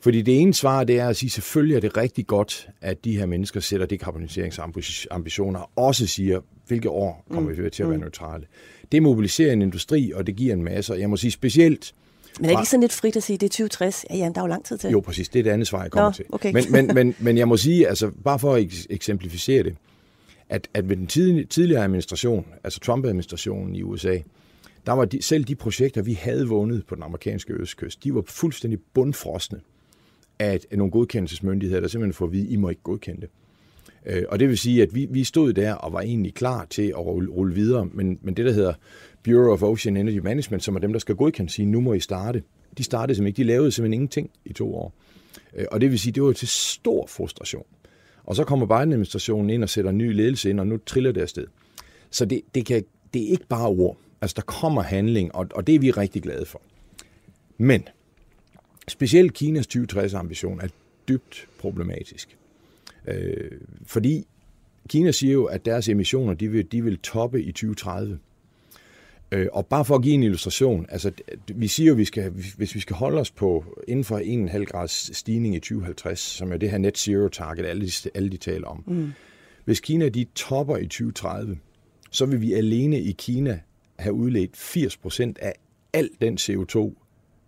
[0.00, 3.16] Fordi det ene svar, det er at sige, selvfølgelig er det rigtig godt, at de
[3.18, 7.64] her mennesker sætter dekarboniseringsambitioner, og også siger, hvilke år kommer mm.
[7.64, 8.02] vi til at være mm.
[8.02, 8.46] neutrale.
[8.92, 10.94] Det mobiliserer en industri, og det giver en masse.
[10.94, 11.94] Jeg må sige specielt...
[12.40, 14.04] Men er det ikke sådan lidt frit at sige, det er 2060?
[14.10, 14.90] Ja, ja, der er jo lang tid til.
[14.90, 15.28] Jo, præcis.
[15.28, 16.24] Det er det andet svar, jeg kommer Nå, til.
[16.28, 16.52] Okay.
[16.52, 19.76] Men, men, men, men jeg må sige, altså bare for at eksemplificere det,
[20.48, 21.06] at, at ved den
[21.46, 24.18] tidligere administration, altså Trump-administrationen i USA,
[24.86, 28.22] der var de, selv de projekter, vi havde vundet på den amerikanske østkyst, de var
[28.26, 29.60] fuldstændig bundfrosne
[30.38, 33.30] af nogle godkendelsesmyndigheder, der simpelthen får at vide, I må ikke godkende det.
[34.06, 36.88] Øh, og det vil sige, at vi, vi stod der og var egentlig klar til
[36.88, 38.74] at rulle, rulle videre, men, men det, der hedder
[39.22, 42.00] Bureau of Ocean Energy Management, som er dem, der skal godkende, sige, nu må I
[42.00, 42.42] starte.
[42.78, 43.52] De startede simpelthen ikke.
[43.52, 44.94] De lavede simpelthen ingenting i to år.
[45.56, 47.66] Øh, og det vil sige, det var til stor frustration.
[48.24, 51.20] Og så kommer Biden-administrationen ind og sætter en ny ledelse ind, og nu triller det
[51.20, 51.46] afsted.
[52.10, 53.96] Så det, det, kan, det er ikke bare ord.
[54.20, 56.62] Altså, der kommer handling, og, og det er vi rigtig glade for.
[57.58, 57.88] Men
[58.88, 60.68] specielt Kinas 2060-ambition er
[61.08, 62.36] dybt problematisk.
[63.06, 63.50] Øh,
[63.86, 64.26] fordi
[64.88, 68.18] Kina siger jo, at deres emissioner de vil, de vil toppe i 2030.
[69.32, 71.10] Øh, og bare for at give en illustration, altså
[71.54, 74.64] vi siger jo, at vi skal, hvis vi skal holde os på inden for 1,5
[74.64, 78.36] grads stigning i 2050, som er det her net zero target, alle de, alle de
[78.36, 78.84] taler om.
[78.86, 79.12] Mm.
[79.64, 81.58] Hvis Kina de topper i 2030,
[82.10, 83.60] så vil vi alene i Kina
[83.98, 85.54] have udledt 80 procent af
[85.92, 86.92] al den CO2,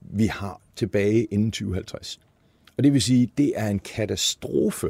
[0.01, 2.21] vi har tilbage inden 2050.
[2.77, 4.89] Og det vil sige, det er en katastrofe,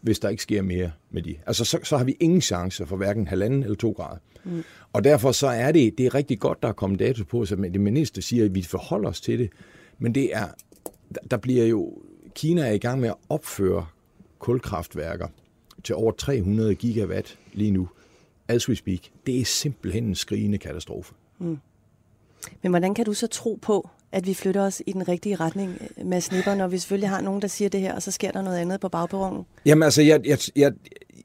[0.00, 1.36] hvis der ikke sker mere med de.
[1.46, 4.18] Altså, så, så har vi ingen chance for hverken halvanden eller to grader.
[4.44, 4.64] Mm.
[4.92, 7.56] Og derfor så er det, det er rigtig godt, der er kommet dato på, så
[7.56, 9.50] det minister siger, at vi forholder os til det.
[9.98, 10.46] Men det er,
[11.30, 11.92] der bliver jo,
[12.34, 13.86] Kina er i gang med at opføre
[14.38, 15.28] kulkraftværker
[15.84, 17.88] til over 300 gigawatt lige nu,
[18.48, 19.00] as we speak.
[19.26, 21.14] Det er simpelthen en skrigende katastrofe.
[21.38, 21.58] Mm.
[22.62, 25.78] Men hvordan kan du så tro på, at vi flytter os i den rigtige retning
[26.04, 28.42] med snipper, når vi selvfølgelig har nogen, der siger det her, og så sker der
[28.42, 29.44] noget andet på bagperronen?
[29.66, 30.72] Jamen altså, jeg, jeg, jeg,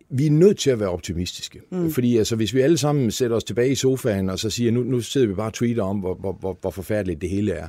[0.09, 1.61] vi er nødt til at være optimistiske.
[1.71, 1.91] Mm.
[1.91, 4.83] Fordi altså, hvis vi alle sammen sætter os tilbage i sofaen, og så siger, nu,
[4.83, 7.67] nu sidder vi bare og tweeter om, hvor, hvor, hvor, hvor forfærdeligt det hele er,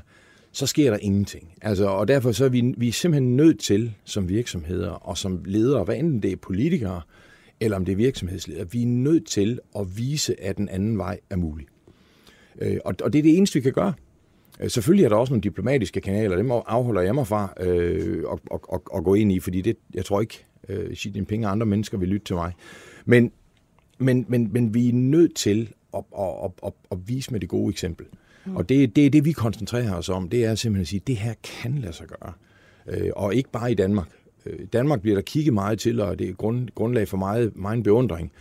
[0.52, 1.48] så sker der ingenting.
[1.62, 5.42] Altså, og derfor så er vi, vi er simpelthen nødt til, som virksomheder og som
[5.44, 7.00] ledere, hvad enten det er politikere,
[7.60, 11.18] eller om det er virksomhedsledere, vi er nødt til at vise, at den anden vej
[11.30, 11.66] er mulig.
[12.60, 13.92] Øh, og, og det er det eneste, vi kan gøre.
[14.60, 18.38] Øh, selvfølgelig er der også nogle diplomatiske kanaler, dem afholder jeg mig fra øh, at,
[18.52, 21.52] at, at, at gå ind i, fordi det, jeg tror ikke, øh, Xi Jinping og
[21.52, 22.52] andre mennesker vil lytte til mig.
[23.04, 23.32] Men,
[23.98, 27.48] men, men, men vi er nødt til at, at, at, at, at vise med det
[27.48, 28.06] gode eksempel.
[28.46, 28.56] Mm.
[28.56, 30.28] Og det, det er det, vi koncentrerer os om.
[30.28, 32.32] Det er simpelthen at sige, at det her kan lade sig gøre.
[32.86, 34.08] Øh, og ikke bare i Danmark.
[34.46, 37.82] Øh, Danmark bliver der kigget meget til, og det er grund, grundlag for meget, meget
[37.82, 38.32] beundring.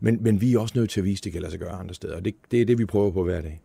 [0.00, 1.70] Men, men vi er også nødt til at vise, at det kan lade sig gøre
[1.72, 2.16] andre steder.
[2.16, 3.60] Og det, det er det, vi prøver på hver dag.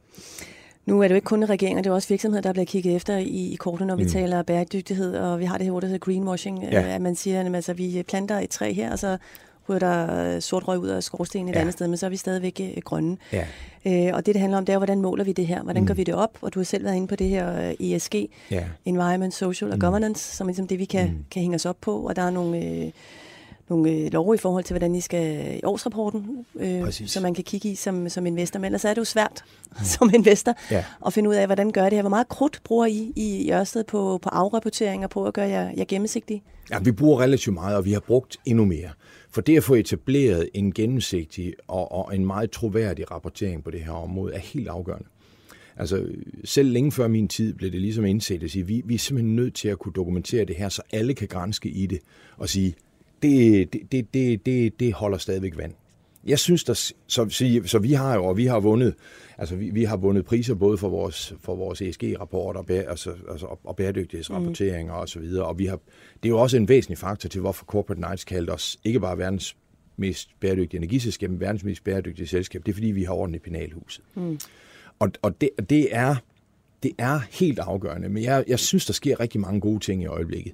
[0.86, 3.17] Nu er det jo ikke kun regeringer, det er også virksomheder, der bliver kigget efter
[3.17, 4.09] i, i kortet, når vi mm.
[4.09, 6.81] taler bæredygtighed, og vi har det her ord, der hedder greenwashing, ja.
[6.81, 9.17] at man siger, at altså, vi planter et træ her, og så
[9.69, 11.59] ryger der sort røg ud af skorstenen et ja.
[11.59, 13.17] andet sted, men så er vi stadigvæk øh, grønne.
[13.33, 13.45] Ja.
[13.86, 15.63] Øh, og det, det handler om, det er, hvordan måler vi det her?
[15.63, 15.88] Hvordan mm.
[15.88, 16.38] gør vi det op?
[16.41, 18.15] Og du har selv været inde på det her øh, ESG,
[18.51, 18.63] ja.
[18.86, 19.81] Environment, Social og mm.
[19.81, 21.25] Governance, som er ligesom det, vi kan, mm.
[21.31, 21.99] kan hænge os op på.
[22.07, 22.65] Og der er nogle...
[22.65, 22.91] Øh,
[23.70, 27.43] nogle øh, lov i forhold til, hvordan I skal i årsrapporten, øh, som man kan
[27.43, 28.59] kigge i som, som investor.
[28.59, 29.86] Men ellers er det jo svært mm.
[29.97, 30.86] som investor ja.
[31.05, 32.01] at finde ud af, hvordan gør det her.
[32.01, 35.72] Hvor meget krudt bruger I i Ørsted på, på afrapportering og på at gøre jer,
[35.78, 36.43] jer gennemsigtige?
[36.72, 38.89] Ja, vi bruger relativt meget, og vi har brugt endnu mere.
[39.30, 43.82] For det at få etableret en gennemsigtig og, og en meget troværdig rapportering på det
[43.82, 45.07] her område er helt afgørende.
[45.78, 46.05] Altså,
[46.43, 49.36] selv længe før min tid blev det ligesom indset at sige, vi, vi er simpelthen
[49.36, 51.99] nødt til at kunne dokumentere det her, så alle kan grænske i det
[52.38, 52.76] og sige,
[53.30, 55.73] det, det, det, det, det holder stadigvæk vand.
[56.26, 58.93] Jeg synes, der, så, så, så vi har jo, og vi har vundet,
[59.38, 63.57] altså vi, vi har vundet priser både for vores, for vores ESG-rapporter og, altså, altså,
[63.63, 64.99] og bæredygtighedsrapporteringer mm.
[64.99, 65.80] og så videre, og vi har,
[66.23, 69.17] det er jo også en væsentlig faktor til, hvorfor Corporate Knights kaldte os ikke bare
[69.17, 69.55] verdens
[69.97, 72.65] mest bæredygtige energiselskab, men verdens mest bæredygtige selskab.
[72.65, 74.03] Det er fordi, vi har orden i penalhuset.
[74.15, 74.39] Mm.
[74.99, 76.15] Og, og det, det, er,
[76.84, 80.05] det er helt afgørende, men jeg, jeg synes, der sker rigtig mange gode ting i
[80.05, 80.53] øjeblikket.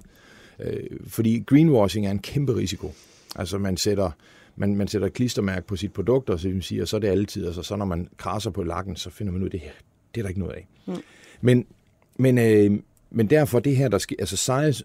[0.62, 2.92] Øh, fordi greenwashing er en kæmpe risiko.
[3.36, 4.10] Altså man sætter,
[4.56, 7.00] man, man sætter et klistermærke på sit produkt, og så, vil sige, og så er
[7.00, 9.60] det altid, altså så når man krasser på lakken, så finder man ud af det
[9.60, 9.72] her.
[10.14, 10.66] Det er der ikke noget af.
[10.86, 11.02] Mm.
[11.40, 11.66] Men,
[12.16, 14.36] men, øh, men derfor det her, der sker, altså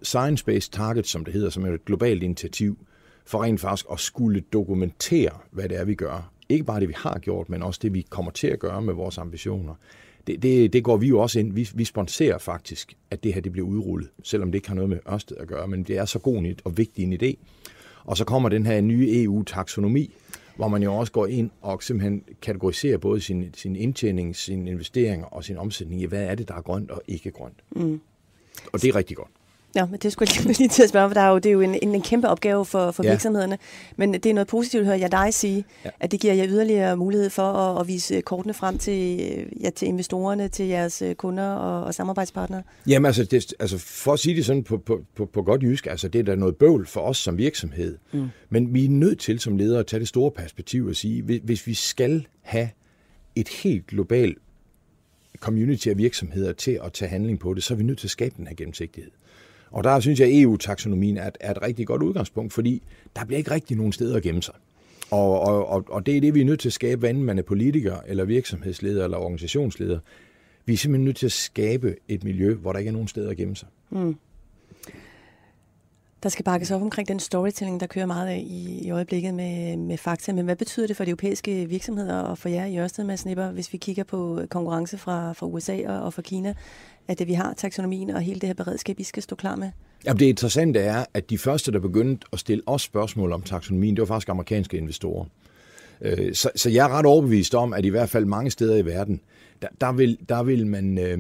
[0.06, 2.78] Science-Based Target, som det hedder, som er et globalt initiativ,
[3.26, 6.32] for rent faktisk at skulle dokumentere, hvad det er, vi gør.
[6.50, 8.94] Ikke bare det, vi har gjort, men også det, vi kommer til at gøre med
[8.94, 9.74] vores ambitioner
[10.28, 11.54] det, det, det går vi jo også ind.
[11.54, 14.90] Vi, vi sponsorerer faktisk, at det her det bliver udrullet, selvom det ikke har noget
[14.90, 17.36] med Ørsted at gøre, men det er så god og vigtig en idé.
[18.04, 20.14] Og så kommer den her nye EU-taksonomi,
[20.56, 25.26] hvor man jo også går ind og simpelthen kategoriserer både sin, sin indtjening, sin investeringer
[25.26, 27.64] og sin omsætning i, hvad er det, der er grønt og ikke grønt.
[27.72, 28.02] Mm.
[28.74, 29.32] Og det er rigtig godt.
[29.78, 31.54] Ja, men det skulle jeg lige til at spørge, for der er jo, det er
[31.54, 33.10] jo en, en, en kæmpe opgave for, for ja.
[33.10, 33.58] virksomhederne.
[33.96, 35.90] Men det er noget positivt, hører jeg dig sige, ja.
[36.00, 39.18] at det giver jer yderligere mulighed for at, at vise kortene frem til,
[39.64, 42.64] ja, til investorerne, til jeres øh, kunder og, og samarbejdspartnere.
[42.88, 45.88] Jamen altså, det, altså, for at sige det sådan på, på, på, på godt jysk,
[45.88, 47.98] altså det er da noget bøvl for os som virksomhed.
[48.12, 48.28] Mm.
[48.50, 51.42] Men vi er nødt til som ledere at tage det store perspektiv og sige, hvis,
[51.44, 52.70] hvis vi skal have
[53.36, 54.38] et helt globalt
[55.40, 58.12] community af virksomheder til at tage handling på det, så er vi nødt til at
[58.12, 59.12] skabe den her gennemsigtighed.
[59.72, 62.84] Og der synes jeg, e at EU-taksonomien er, er et rigtig godt udgangspunkt, fordi
[63.16, 64.54] der bliver ikke rigtig nogen steder at gemme sig.
[65.12, 67.44] Og, og, og det er det, vi er nødt til at skabe, hvad man er
[67.44, 70.00] politiker, eller virksomhedsleder, eller organisationsleder.
[70.66, 73.30] Vi er simpelthen nødt til at skabe et miljø, hvor der ikke er nogen steder
[73.30, 73.68] at gemme sig.
[73.90, 74.16] Mm.
[76.24, 79.78] Der skal bakkes op omkring den storytelling, der kører meget af i, i øjeblikket med,
[79.78, 80.34] med fakta.
[80.34, 83.52] Men hvad betyder det for de europæiske virksomheder og for jer i Ørsted med Snipper,
[83.52, 86.54] hvis vi kigger på øh, konkurrence fra, fra USA og, og fra Kina?
[87.08, 89.72] at vi har taksonomien og hele det her beredskab, I skal stå klar med?
[90.06, 93.96] Jamen, det interessante er, at de første, der begyndte at stille os spørgsmål om taksonomien,
[93.96, 95.26] det var faktisk amerikanske investorer.
[96.02, 98.86] Øh, så, så jeg er ret overbevist om, at i hvert fald mange steder i
[98.86, 99.22] verden,
[99.62, 101.18] der, der, vil, der, vil man, øh,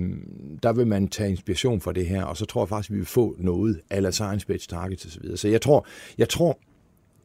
[0.63, 2.99] der vil man tage inspiration fra det her, og så tror jeg faktisk, at vi
[2.99, 5.35] vil få noget, eller science-based targets osv.
[5.35, 6.59] Så jeg tror, jeg tror,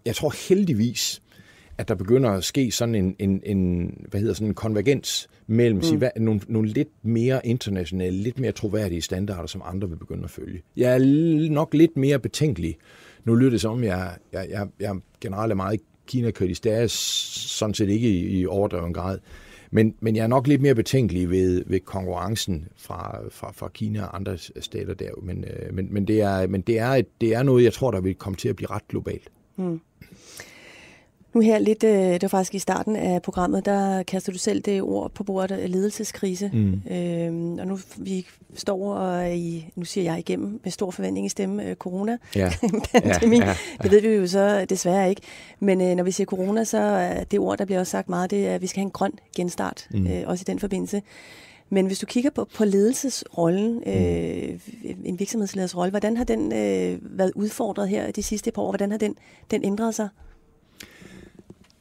[0.07, 1.23] jeg tror heldigvis,
[1.79, 5.77] at der begynder at ske sådan en, en, en hvad hedder sådan en konvergens mellem
[5.77, 5.83] mm.
[5.83, 10.31] sige, nogle, nogle lidt mere internationale, lidt mere troværdige standarder, som andre vil begynde at
[10.31, 10.63] følge.
[10.77, 12.77] Jeg er nok lidt mere betænkelig.
[13.25, 16.65] Nu lyder det som, om jeg, jeg, jeg, jeg generelt er meget Kina-kritisk.
[16.65, 19.19] Det er sådan set ikke i, i overdreven grad.
[19.75, 24.03] Men, men jeg er nok lidt mere betænkelig ved, ved konkurrencen fra, fra, fra Kina
[24.03, 25.11] og andre stater der.
[25.23, 27.91] Men, øh, men, men, det, er, men det, er et, det er noget, jeg tror,
[27.91, 29.29] der vil komme til at blive ret globalt.
[29.57, 29.81] Mm.
[31.35, 34.63] Nu her lidt, øh, det var faktisk i starten af programmet, der kaster du selv
[34.63, 36.51] det ord på bordet, ledelseskrise.
[36.53, 36.81] Mm.
[36.91, 41.29] Øhm, og nu vi står og i, nu siger jeg igennem med stor forventning i
[41.29, 42.19] stemme, øh, corona.
[42.37, 42.53] Ja.
[42.93, 43.37] Pandemi.
[43.37, 43.55] Ja, ja, ja.
[43.83, 45.23] Det ved vi jo så desværre ikke.
[45.61, 48.31] Men øh, når vi siger corona, så er det ord, der bliver også sagt meget,
[48.31, 50.07] det er, at vi skal have en grøn genstart, mm.
[50.07, 51.03] øh, også i den forbindelse.
[51.71, 53.93] Men hvis du kigger på, på ledelsesrollen, mm.
[53.93, 54.61] øh,
[55.05, 58.71] en virksomhedsleders rolle, hvordan har den øh, været udfordret her de sidste par år?
[58.71, 59.15] Hvordan har den,
[59.51, 60.09] den ændret sig?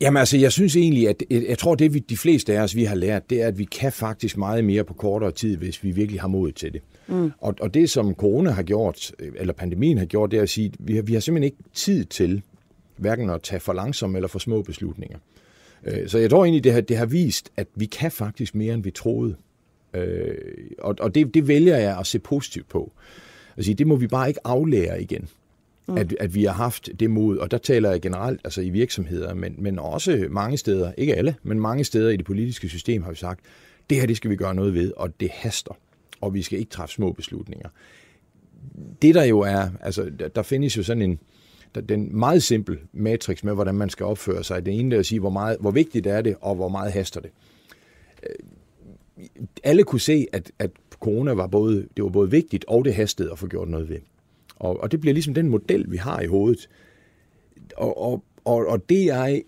[0.02, 2.84] Jamen altså, jeg synes egentlig, at jeg tror, det vi, de fleste af os, vi
[2.84, 5.92] har lært, det er, at vi kan faktisk meget mere på kortere tid, hvis vi
[5.92, 6.82] virkelig har mod til det.
[7.08, 7.32] Mm.
[7.38, 10.66] Og, og det, som corona har gjort, eller pandemien har gjort, det er at sige,
[10.66, 12.42] at vi har, vi har simpelthen ikke tid til
[12.98, 15.18] hverken at tage for langsomme eller for små beslutninger.
[15.84, 18.74] Øh, så jeg tror egentlig, det har, det har vist, at vi kan faktisk mere,
[18.74, 19.36] end vi troede.
[19.94, 20.36] Øh,
[20.80, 22.92] og og det, det vælger jeg at se positivt på.
[23.58, 25.28] Altså, det må vi bare ikke aflære igen.
[25.92, 25.98] Mm.
[25.98, 29.34] At, at vi har haft det mod, og der taler jeg generelt altså i virksomheder,
[29.34, 33.10] men, men også mange steder, ikke alle, men mange steder i det politiske system har
[33.10, 33.40] vi sagt,
[33.90, 35.78] det her det skal vi gøre noget ved, og det haster,
[36.22, 37.70] og vi skal ikke træffe små beslutninger.
[39.02, 41.20] Det der jo er, altså der, der findes jo sådan en,
[41.76, 44.66] der, den meget simpel matrix med, hvordan man skal opføre sig.
[44.66, 47.22] Det ene er at sige, hvor, meget, hvor vigtigt er det, og hvor meget haster
[47.22, 47.30] det
[48.24, 48.36] øh,
[49.64, 53.32] alle kunne se, at, at corona var både, det var både vigtigt og det hastede
[53.32, 53.98] at få gjort noget ved.
[54.62, 56.70] Og, og det bliver ligesom den model, vi har i hovedet.
[57.78, 59.44] Og, og, og, og det jeg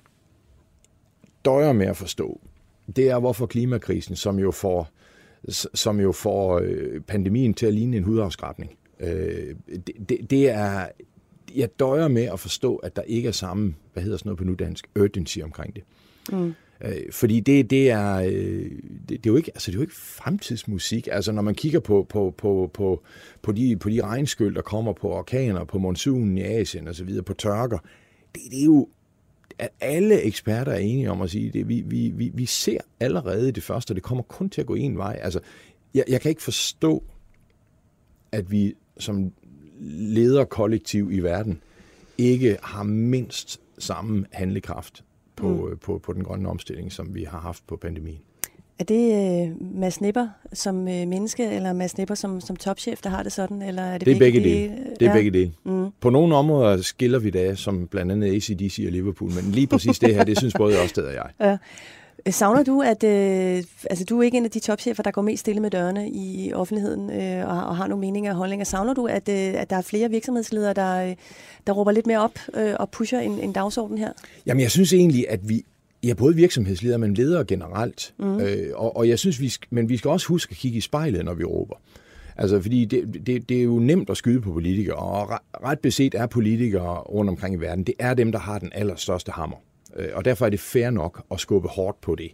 [1.46, 2.42] døjer med at forstå,
[2.96, 4.90] det er, hvorfor klimakrisen, som jo får,
[5.74, 10.88] som jo får øh, pandemien til at ligne en hudafskrabning, øh, det, det, det er,
[11.56, 14.44] jeg døjer med at forstå, at der ikke er samme, hvad hedder sådan noget på
[14.44, 15.84] nudansk, urgency omkring det.
[16.32, 16.54] Mm.
[16.84, 18.72] Øh, fordi det, det, er, øh,
[19.10, 21.08] det, det, er jo ikke, altså det er jo ikke fremtidsmusik.
[21.12, 23.04] Altså når man kigger på, på, på, på,
[23.42, 27.04] på, de, på de regnskyld, der kommer på orkaner, på monsunen i Asien og så
[27.04, 27.78] videre, på tørker,
[28.36, 28.88] det, det er jo
[29.60, 31.70] at alle eksperter er enige om at sige det.
[31.70, 34.76] Vi, vi, vi, vi ser allerede det første, og det kommer kun til at gå
[34.76, 35.20] en vej.
[35.22, 35.40] Altså,
[35.94, 37.04] jeg, jeg kan ikke forstå,
[38.32, 39.32] at vi som
[39.90, 41.62] lederkollektiv i verden
[42.18, 45.04] ikke har mindst samme handlekraft
[45.36, 45.72] på, mm.
[45.72, 48.20] Øh, på, på den grønne omstilling, som vi har haft på pandemien.
[48.80, 53.10] Er det uh, Mads Nipper som uh, menneske, eller Mads Nipper som, som topchef, der
[53.10, 53.62] har det sådan?
[53.62, 54.72] Eller er det, det er begge dele.
[55.00, 55.14] Det er ja.
[55.14, 55.54] begge dele.
[55.64, 55.88] Mm.
[56.02, 60.00] På nogle områder skiller vi det som blandt andet ACDC og Liverpool, men lige præcis
[60.00, 61.30] det her, det synes både Ørsted og jeg.
[61.40, 61.58] Ja.
[62.30, 65.42] Savner du, at øh, altså, du er ikke en af de topchefer, der går mest
[65.42, 68.64] stille med dørene i offentligheden øh, og, og har nogle meninger og holdninger.
[68.64, 71.16] Savner du, at, øh, at der er flere virksomhedsledere, der,
[71.68, 74.12] der råber lidt mere op øh, og pusher en, en dagsorden her?
[74.46, 75.66] Jamen, jeg synes egentlig, at vi
[76.04, 78.14] Ja, både virksomhedsledere, men ledere generelt.
[78.20, 78.40] Mm.
[78.40, 80.82] Øh, og, og jeg synes, vi skal, men vi skal også huske at kigge i
[80.82, 81.76] spejlet, når vi råber.
[82.38, 85.30] Altså, fordi det, det, det er jo nemt at skyde på politikere, og
[85.64, 89.32] ret beset er politikere rundt omkring i verden, det er dem, der har den allerstørste
[89.32, 89.58] hammer.
[89.96, 92.32] Øh, og derfor er det fair nok at skubbe hårdt på det.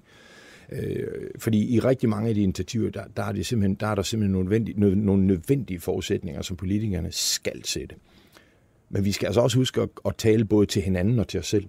[0.71, 1.07] Øh,
[1.39, 4.01] fordi i rigtig mange af de initiativer, der, der, er, det simpelthen, der er der
[4.01, 7.95] simpelthen nogle nødvendige, nogle nødvendige forudsætninger, som politikerne skal sætte.
[8.89, 11.47] Men vi skal altså også huske at, at tale både til hinanden og til os
[11.47, 11.65] selv.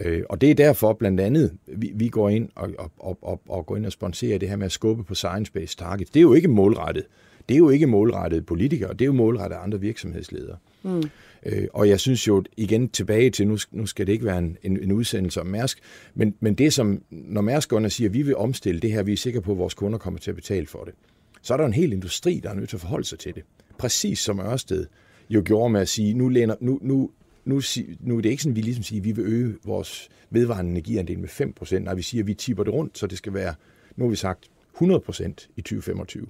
[0.00, 3.66] Øh, og det er derfor blandt andet, vi, vi går ind og, og, og, og
[3.66, 6.10] går ind og sponsorerer det her med at skubbe på science-based targets.
[6.10, 7.06] Det er jo ikke målrettet.
[7.48, 10.56] Det er jo ikke målrettet politikere, det er jo målrettet andre virksomhedsledere.
[10.82, 11.02] Mm.
[11.46, 14.56] Øh, og jeg synes jo igen tilbage til, nu, nu skal det ikke være en,
[14.62, 15.78] en, en udsendelse om Mærsk,
[16.14, 19.02] men, men det som, når Mærsk går og siger, at vi vil omstille det her,
[19.02, 20.94] vi er sikre på, at vores kunder kommer til at betale for det,
[21.42, 23.42] så er der en hel industri, der er nødt til at forholde sig til det.
[23.78, 24.86] Præcis som Ørsted
[25.30, 27.10] jo gjorde med at sige, nu, læner, nu, nu,
[27.44, 27.60] nu,
[28.00, 30.70] nu er det ikke sådan, at vi ligesom siger, at vi vil øge vores vedvarende
[30.70, 31.78] energiandel med 5%.
[31.78, 33.54] Nej, vi siger, at vi tipper det rundt, så det skal være,
[33.96, 34.50] nu har vi sagt,
[34.82, 36.26] 100% i 2025.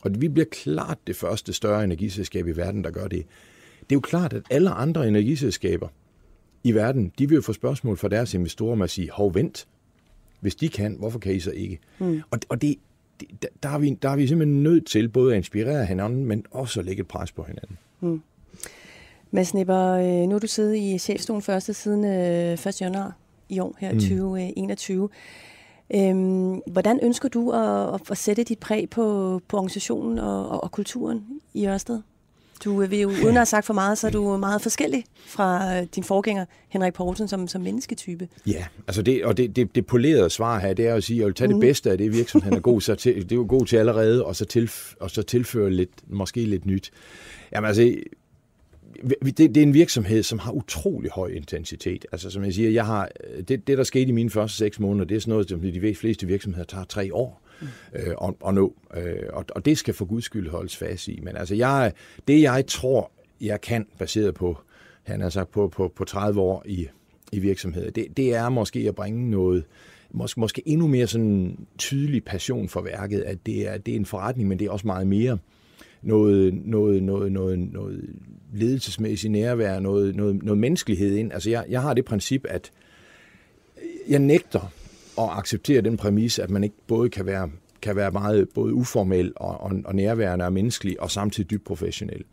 [0.00, 3.26] Og vi bliver klart det første større energiselskab i verden, der gør det.
[3.92, 5.88] Det er jo klart, at alle andre energiselskaber
[6.64, 9.68] i verden, de vil jo få spørgsmål fra deres investorer med at sige, hov, vent.
[10.40, 11.78] Hvis de kan, hvorfor kan I så ikke?
[11.98, 12.22] Mm.
[12.30, 12.76] Og, og det,
[13.20, 13.28] det,
[13.62, 16.80] der, er vi, der er vi simpelthen nødt til både at inspirere hinanden, men også
[16.80, 17.78] at lægge et pres på hinanden.
[18.00, 18.22] Mm.
[19.30, 22.66] Mads Nipper, øh, nu er du siddet i chefstolen første siden 1.
[22.66, 23.16] Øh, januar
[23.48, 24.00] i år, her mm.
[24.00, 25.08] 2021.
[25.94, 30.70] Øhm, hvordan ønsker du at, at sætte dit præg på, på organisationen og, og, og
[30.70, 31.24] kulturen
[31.54, 32.00] i Ørsted?
[32.64, 35.76] Du vil jo, uden at have sagt for meget, så er du meget forskellig fra
[35.76, 38.28] øh, din forgænger, Henrik Poulsen, som, som mennesketype.
[38.46, 41.18] Ja, altså det, og det, det, det polerede svar her, det er at sige, at
[41.18, 41.54] jeg vil tage mm.
[41.54, 44.24] det bedste af det virksomheden er god, så til, det er jo god til allerede,
[44.24, 46.90] og så, til, og så tilføre lidt, måske lidt nyt.
[47.52, 47.94] Jamen altså,
[49.24, 52.06] det, det er en virksomhed, som har utrolig høj intensitet.
[52.12, 53.08] Altså som jeg siger, jeg har,
[53.48, 55.94] det, det der skete i mine første seks måneder, det er sådan noget, som de
[55.94, 57.42] fleste virksomheder tager tre år
[57.94, 58.74] øh, at, at nå.
[58.96, 61.20] Øh, og, og det skal for guds skyld holdes fast i.
[61.22, 61.92] Men altså jeg,
[62.28, 63.10] det jeg tror,
[63.40, 64.58] jeg kan, baseret på,
[65.02, 66.88] han har sagt på, på, på 30 år i,
[67.32, 69.64] i virksomheder, det, det er måske at bringe noget,
[70.10, 74.06] måske, måske endnu mere sådan tydelig passion for værket, at det er, det er en
[74.06, 75.38] forretning, men det er også meget mere
[76.02, 78.10] noget, noget, noget, noget, noget
[78.52, 81.32] ledelsesmæssigt nærvær, noget, noget, noget menneskelighed ind.
[81.32, 82.70] Altså jeg, jeg har det princip, at
[84.08, 84.72] jeg nægter
[85.18, 87.50] at acceptere den præmis, at man ikke både kan være,
[87.82, 92.24] kan være meget både uformel og, og, og nærværende og menneskelig, og samtidig dybt professionel.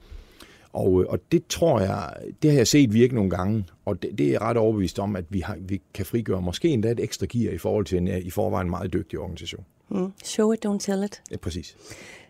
[0.74, 4.28] Og, og det tror jeg, det har jeg set virke nogle gange, og det, det
[4.28, 7.26] er jeg ret overbevist om, at vi, har, vi kan frigøre måske endda et ekstra
[7.30, 9.66] gear i forhold til en i forvejen meget dygtig organisation.
[9.90, 10.14] Mm.
[10.24, 11.22] Show it, don't tell it.
[11.32, 11.76] Ja, præcis.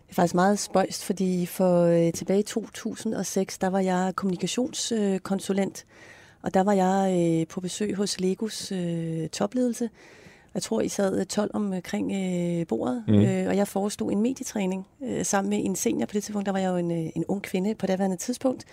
[0.09, 5.85] Det er faktisk meget spøjst, fordi for øh, tilbage i 2006, der var jeg kommunikationskonsulent,
[5.87, 9.89] øh, og der var jeg øh, på besøg hos Legos øh, topledelse.
[10.53, 13.13] Jeg tror, I sad 12 omkring øh, bordet, mm.
[13.13, 16.05] øh, og jeg forestod en medietræning øh, sammen med en senior.
[16.05, 18.65] På det tidspunkt, der var jeg jo en, øh, en ung kvinde på det tidspunkt,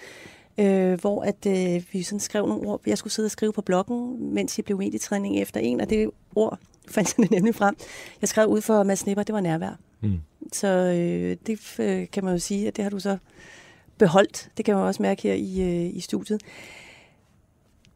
[0.58, 2.80] øh, hvor at øh, vi sådan skrev nogle ord.
[2.86, 6.10] Jeg skulle sidde og skrive på bloggen, mens jeg blev medietræning efter en, og det
[6.34, 6.58] ord
[6.94, 7.76] fandt jeg nemlig frem.
[8.20, 9.78] Jeg skrev ud for Mads Nipper, det var nærvær.
[10.00, 10.20] Mm.
[10.52, 13.18] Så øh, det øh, kan man jo sige, at det har du så
[13.98, 14.50] beholdt.
[14.56, 16.40] Det kan man også mærke her i, øh, i studiet.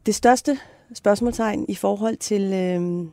[0.05, 0.59] Det største
[0.93, 3.07] spørgsmålstegn i forhold til, øh,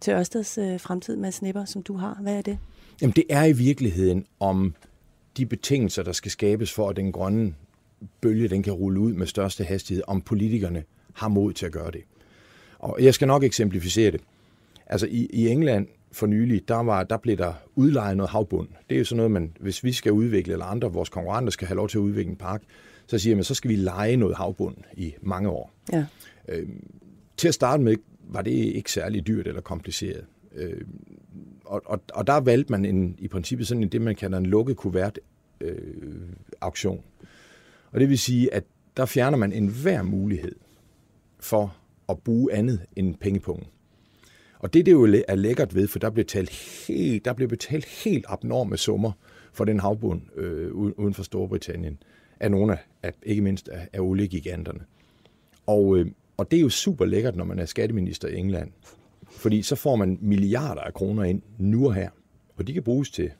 [0.00, 2.58] til Ørsteds øh, fremtid, med Nipper, som du har, hvad er det?
[3.02, 4.74] Jamen det er i virkeligheden om
[5.36, 7.54] de betingelser, der skal skabes for, at den grønne
[8.20, 11.90] bølge den kan rulle ud med største hastighed, om politikerne har mod til at gøre
[11.90, 12.00] det.
[12.78, 14.20] Og jeg skal nok eksemplificere det.
[14.86, 18.68] Altså i, i England for nylig, der, var, der blev der udlejet noget havbund.
[18.88, 21.68] Det er jo sådan noget, man, hvis vi skal udvikle, eller andre vores konkurrenter skal
[21.68, 22.62] have lov til at udvikle en park,
[23.06, 25.72] så siger man, så skal vi lege noget havbund i mange år.
[25.92, 26.04] Ja.
[26.48, 26.86] Øhm,
[27.36, 27.96] til at starte med
[28.32, 30.24] var det ikke særlig dyrt eller kompliceret.
[30.54, 30.80] Øh,
[31.64, 34.46] og, og, og der valgte man en, i princippet sådan en, det, man kalder en
[34.46, 35.18] lukket kuvert
[35.60, 35.76] øh,
[36.60, 37.02] auktion.
[37.92, 38.64] Og det vil sige, at
[38.96, 40.54] der fjerner man enhver mulighed
[41.40, 41.76] for
[42.08, 43.66] at bruge andet end pengepungen.
[44.58, 46.50] Og det, det jo er lækkert ved, for der blev, talt
[46.86, 49.12] helt, der blev betalt helt abnorme summer
[49.52, 52.02] for den havbund øh, uden for Storbritannien,
[52.40, 54.80] af nogle af, af ikke mindst af, af oliegiganterne.
[55.66, 56.06] Og, øh,
[56.40, 58.72] og det er jo super lækkert, når man er skatteminister i England.
[59.30, 62.10] Fordi så får man milliarder af kroner ind nu og her.
[62.56, 63.30] Og de kan bruges til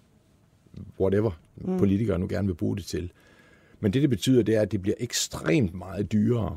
[1.00, 1.78] whatever mm.
[1.78, 3.12] politikere nu gerne vil bruge det til.
[3.80, 6.56] Men det, det betyder, det er, at det bliver ekstremt meget dyrere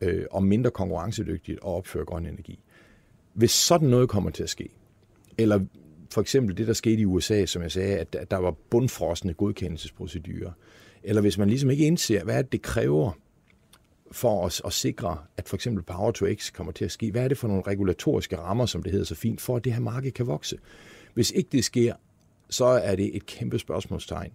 [0.00, 2.58] øh, og mindre konkurrencedygtigt at opføre grøn energi.
[3.34, 4.68] Hvis sådan noget kommer til at ske,
[5.38, 5.60] eller
[6.10, 10.52] for eksempel det, der skete i USA, som jeg sagde, at der var bundfrosne godkendelsesprocedurer,
[11.02, 13.12] eller hvis man ligesom ikke indser, hvad det kræver
[14.12, 17.10] for os at sikre, at for eksempel Power to X kommer til at ske?
[17.10, 19.72] Hvad er det for nogle regulatoriske rammer, som det hedder så fint, for at det
[19.72, 20.56] her marked kan vokse?
[21.14, 21.94] Hvis ikke det sker,
[22.50, 24.30] så er det et kæmpe spørgsmålstegn.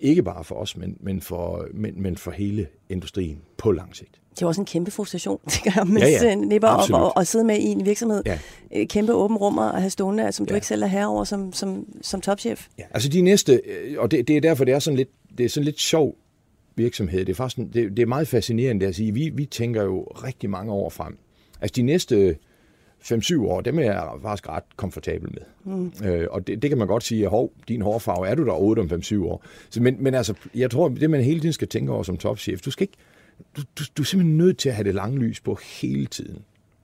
[0.00, 4.20] Ikke bare for os, men, men, for, men, men for hele industrien på lang sigt.
[4.30, 6.34] Det er også en kæmpe frustration, tænker jeg, med ja, ja.
[6.34, 8.22] nipper op og, og sidde med i en virksomhed.
[8.26, 8.38] Ja.
[8.76, 10.56] Øh, kæmpe åben rummer at have stående, som du ja.
[10.56, 12.66] ikke selv er herover som, som, som topchef.
[12.78, 15.08] Ja, altså de næste, øh, og det, det er derfor, det er sådan lidt,
[15.38, 16.16] det er sådan lidt sjov
[16.78, 17.20] virksomhed.
[17.20, 19.14] Det er, faktisk, det, det er meget fascinerende at sige.
[19.14, 21.18] Vi, vi tænker jo rigtig mange år frem.
[21.60, 22.36] Altså de næste
[23.02, 25.74] 5-7 år, dem er jeg faktisk ret komfortabel med.
[25.74, 25.92] Mm.
[26.06, 28.52] Øh, og det, det kan man godt sige, at hov, din hårfarve, er du der
[28.52, 29.44] 8 om 5-7 år?
[29.70, 32.60] Så, men, men altså, jeg tror, det man hele tiden skal tænke over som topchef,
[32.60, 32.96] du skal ikke,
[33.56, 36.38] du, du, du er simpelthen nødt til at have det lange lys på hele tiden.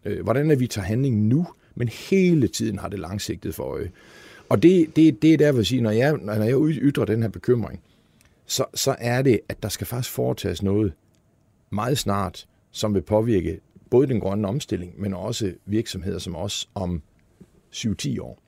[0.04, 3.90] Øh, hvordan er vi tager handling nu, men hele tiden har det langsigtet for øje.
[4.48, 7.28] Og det, det, det er der, vil sige, når jeg, når jeg ytrer den her
[7.28, 7.80] bekymring,
[8.46, 10.92] så, så er det, at der skal faktisk foretages noget
[11.70, 17.02] meget snart, som vil påvirke både den grønne omstilling, men også virksomheder som os om
[17.74, 18.38] 7-10 år.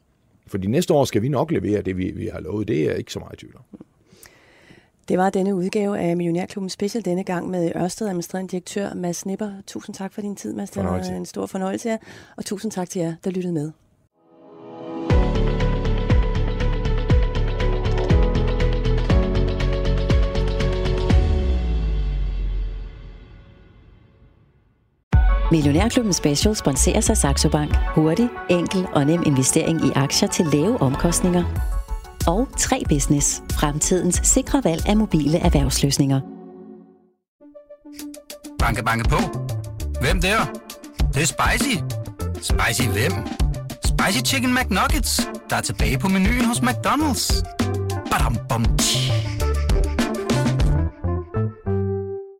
[0.46, 2.68] For de næste år skal vi nok levere det, vi, vi har lovet.
[2.68, 3.56] Det er ikke så meget tvivl
[5.08, 9.52] Det var denne udgave af Millionærklubben Special denne gang med Ørsted administrerende direktør Mads Nipper.
[9.66, 10.70] Tusind tak for din tid, Mads.
[10.70, 11.98] Det var en stor fornøjelse her.
[12.36, 13.72] Og tusind tak til jer, der lyttede med.
[25.56, 27.76] Millionærklubben Special sponserer sig Saxo Bank.
[27.94, 31.44] Hurtig, enkel og nem investering i aktier til lave omkostninger.
[32.26, 33.42] Og 3 Business.
[33.52, 36.20] Fremtidens sikre valg af mobile erhvervsløsninger.
[38.58, 39.16] Banke, banke på.
[40.00, 40.38] Hvem der?
[40.98, 41.76] Det, det er spicy.
[42.34, 43.12] Spicy hvem?
[43.84, 47.42] Spicy Chicken McNuggets, der er tilbage på menuen hos McDonald's.
[48.10, 49.25] Badum, bom, tji.